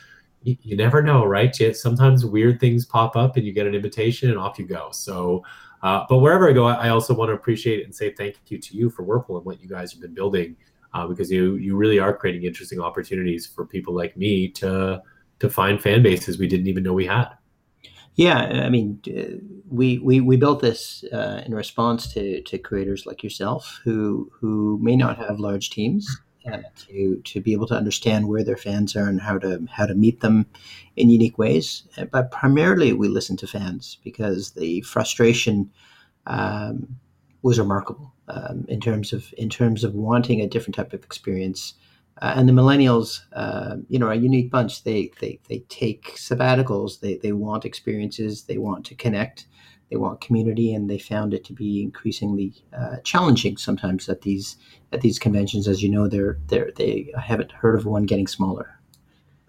you, 0.43 0.57
you 0.63 0.77
never 0.77 1.03
know, 1.03 1.25
right? 1.25 1.55
Sometimes 1.75 2.25
weird 2.25 2.61
things 2.61 2.85
pop 2.85 3.17
up 3.17 3.37
and 3.37 3.47
you 3.47 3.53
get 3.53 3.67
an 3.67 3.75
invitation 3.75 4.31
and 4.31 4.39
off 4.39 4.59
you 4.59 4.67
go. 4.67 4.91
So 4.93 5.43
uh, 5.83 6.05
but 6.09 6.19
wherever 6.19 6.49
I 6.49 6.53
go, 6.53 6.67
I 6.67 6.91
also 6.91 7.15
want 7.15 7.31
to 7.31 7.35
appreciate 7.35 7.85
and 7.85 7.95
say 7.95 8.13
thank 8.13 8.37
you 8.49 8.59
to 8.59 8.77
you 8.77 8.91
for 8.91 9.03
Whirple 9.03 9.37
and 9.37 9.47
what 9.47 9.61
you 9.61 9.69
guys 9.69 9.93
have 9.93 10.01
been 10.01 10.15
building, 10.15 10.57
uh, 10.93 11.07
because 11.07 11.31
you 11.31 11.57
you 11.57 11.77
really 11.77 11.99
are 11.99 12.15
creating 12.15 12.45
interesting 12.45 12.81
opportunities 12.81 13.47
for 13.47 13.65
people 13.65 13.95
like 13.95 14.17
me 14.17 14.49
to 14.49 15.03
to 15.39 15.49
find 15.49 15.81
fan 15.83 16.03
bases 16.03 16.39
we 16.39 16.47
didn't 16.47 16.67
even 16.67 16.83
know 16.83 16.93
we 16.93 17.07
had. 17.07 17.29
Yeah, 18.17 18.37
I 18.39 18.69
mean, 18.69 19.01
we 19.71 19.99
we, 19.99 20.21
we 20.21 20.37
built 20.37 20.61
this 20.61 21.05
uh, 21.13 21.43
in 21.47 21.55
response 21.55 22.13
to 22.15 22.43
to 22.43 22.59
creators 22.59 23.07
like 23.07 23.23
yourself 23.23 23.81
who 23.83 24.31
who 24.35 24.79
may 24.83 24.97
not 24.97 25.17
have 25.17 25.41
large 25.41 25.71
teams 25.71 26.21
to 26.89 27.17
to 27.17 27.41
be 27.41 27.53
able 27.53 27.67
to 27.67 27.75
understand 27.75 28.29
where 28.29 28.45
their 28.45 28.57
fans 28.57 28.97
are 28.97 29.09
and 29.09 29.21
how 29.21 29.39
to 29.39 29.67
how 29.71 29.87
to 29.87 29.95
meet 29.95 30.21
them 30.21 30.47
in 30.97 31.11
unique 31.11 31.39
ways. 31.39 31.85
Uh, 31.97 32.05
but 32.05 32.31
primarily, 32.31 32.93
we 32.93 33.09
listen 33.09 33.37
to 33.39 33.47
fans 33.47 33.99
because 34.05 34.53
the 34.53 34.81
frustration 34.83 35.71
um, 36.27 36.97
was 37.43 37.59
remarkable 37.59 38.13
um, 38.29 38.65
in 38.69 38.81
terms 38.81 39.13
of 39.13 39.33
in 39.37 39.49
terms 39.49 39.85
of 39.85 39.95
wanting 39.95 40.41
a 40.41 40.47
different 40.47 40.75
type 40.75 40.93
of 40.93 41.05
experience. 41.05 41.75
Uh, 42.23 42.35
and 42.37 42.47
the 42.47 42.53
millennials, 42.53 43.23
uh, 43.33 43.77
you 43.89 43.99
know, 43.99 44.07
are 44.07 44.13
a 44.13 44.17
unique 44.17 44.51
bunch. 44.51 44.85
They 44.85 45.11
they 45.21 45.41
they 45.49 45.61
take 45.69 46.17
sabbaticals. 46.17 47.01
They 47.01 47.17
they 47.17 47.33
want 47.33 47.65
experiences. 47.65 48.45
They 48.45 48.59
want 48.59 48.85
to 48.87 48.95
connect 48.95 49.47
they 49.91 49.97
want 49.97 50.21
community, 50.21 50.73
and 50.73 50.89
they 50.89 50.99
found 50.99 51.35
it 51.35 51.45
to 51.45 51.53
be 51.53 51.83
increasingly 51.83 52.55
uh, 52.77 52.97
challenging 53.05 53.57
sometimes 53.57 54.09
at 54.09 54.23
these 54.23 54.57
at 54.93 55.01
these 55.01 55.19
conventions. 55.19 55.67
As 55.69 55.83
you 55.83 55.91
know, 55.91 56.09
they're 56.09 56.39
they're 56.47 56.71
they 56.77 57.13
I 57.17 57.21
haven't 57.21 57.53
heard 57.53 57.75
of 57.75 57.87
one 57.87 58.05
getting 58.05 58.27
smaller. 58.27 58.79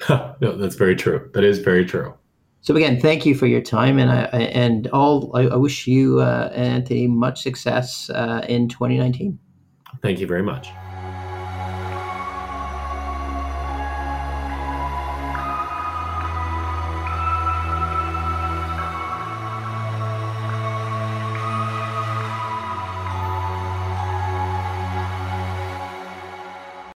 no, 0.09 0.57
that's 0.57 0.75
very 0.75 0.95
true. 0.95 1.29
That 1.33 1.43
is 1.43 1.59
very 1.59 1.85
true. 1.85 2.13
So 2.61 2.75
again, 2.75 2.99
thank 2.99 3.25
you 3.25 3.33
for 3.33 3.47
your 3.47 3.61
time, 3.61 3.97
and 3.97 4.11
I 4.11 4.23
and 4.25 4.87
all. 4.87 5.35
I, 5.35 5.47
I 5.47 5.55
wish 5.55 5.87
you, 5.87 6.19
uh, 6.19 6.51
Anthony, 6.53 7.07
much 7.07 7.41
success 7.41 8.09
uh, 8.09 8.45
in 8.47 8.67
2019. 8.67 9.37
Thank 10.01 10.19
you 10.19 10.27
very 10.27 10.43
much. 10.43 10.69